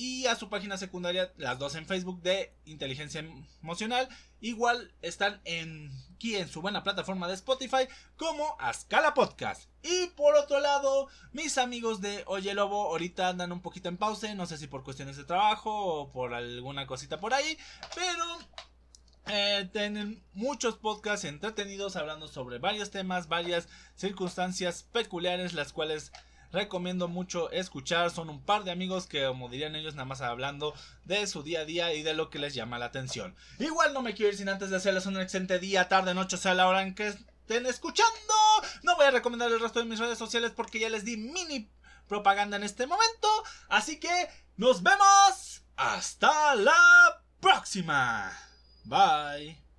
y 0.00 0.26
a 0.26 0.34
su 0.34 0.48
página 0.48 0.78
secundaria, 0.78 1.30
las 1.36 1.58
dos 1.58 1.74
en 1.74 1.84
Facebook 1.84 2.22
de 2.22 2.54
inteligencia 2.64 3.22
emocional. 3.62 4.08
Igual 4.40 4.94
están 5.02 5.42
aquí 6.14 6.36
en 6.36 6.48
su 6.48 6.62
buena 6.62 6.82
plataforma 6.82 7.28
de 7.28 7.34
Spotify 7.34 7.86
como 8.16 8.56
Ascala 8.58 9.12
Podcast. 9.12 9.68
Y 9.82 10.06
por 10.16 10.36
otro 10.36 10.58
lado, 10.58 11.08
mis 11.32 11.58
amigos 11.58 12.00
de 12.00 12.24
Oye 12.28 12.54
Lobo 12.54 12.86
ahorita 12.86 13.28
andan 13.28 13.52
un 13.52 13.60
poquito 13.60 13.90
en 13.90 13.98
pausa, 13.98 14.34
no 14.34 14.46
sé 14.46 14.56
si 14.56 14.68
por 14.68 14.84
cuestiones 14.84 15.18
de 15.18 15.24
trabajo 15.24 15.70
o 15.70 16.10
por 16.10 16.32
alguna 16.32 16.86
cosita 16.86 17.20
por 17.20 17.34
ahí, 17.34 17.58
pero 17.94 18.24
eh, 19.26 19.68
tienen 19.70 20.24
muchos 20.32 20.78
podcasts 20.78 21.26
entretenidos 21.26 21.96
hablando 21.96 22.26
sobre 22.26 22.58
varios 22.58 22.90
temas, 22.90 23.28
varias 23.28 23.68
circunstancias 23.96 24.82
peculiares, 24.82 25.52
las 25.52 25.74
cuales 25.74 26.10
recomiendo 26.52 27.08
mucho 27.08 27.50
escuchar. 27.50 28.10
Son 28.10 28.30
un 28.30 28.42
par 28.42 28.64
de 28.64 28.70
amigos 28.70 29.06
que, 29.06 29.26
como 29.26 29.48
dirían 29.48 29.76
ellos, 29.76 29.94
nada 29.94 30.06
más 30.06 30.20
hablando 30.20 30.74
de 31.04 31.26
su 31.26 31.42
día 31.42 31.60
a 31.60 31.64
día 31.64 31.94
y 31.94 32.02
de 32.02 32.14
lo 32.14 32.30
que 32.30 32.38
les 32.38 32.54
llama 32.54 32.78
la 32.78 32.86
atención. 32.86 33.36
Igual 33.58 33.92
no 33.92 34.02
me 34.02 34.14
quiero 34.14 34.32
ir 34.32 34.38
sin 34.38 34.48
antes 34.48 34.70
de 34.70 34.76
hacerles 34.76 35.06
un 35.06 35.20
excelente 35.20 35.58
día, 35.58 35.88
tarde, 35.88 36.14
noche, 36.14 36.36
sea 36.36 36.54
la 36.54 36.68
hora 36.68 36.82
en 36.82 36.94
que 36.94 37.08
estén 37.08 37.66
escuchando. 37.66 38.34
No 38.82 38.96
voy 38.96 39.06
a 39.06 39.10
recomendar 39.10 39.50
el 39.50 39.60
resto 39.60 39.80
de 39.80 39.86
mis 39.86 39.98
redes 39.98 40.18
sociales 40.18 40.52
porque 40.54 40.80
ya 40.80 40.88
les 40.88 41.04
di 41.04 41.16
mini 41.16 41.70
propaganda 42.08 42.56
en 42.56 42.64
este 42.64 42.86
momento. 42.86 43.28
Así 43.68 43.98
que 43.98 44.28
nos 44.56 44.82
vemos. 44.82 45.62
Hasta 45.76 46.54
la 46.56 47.22
próxima. 47.40 48.30
Bye. 48.84 49.69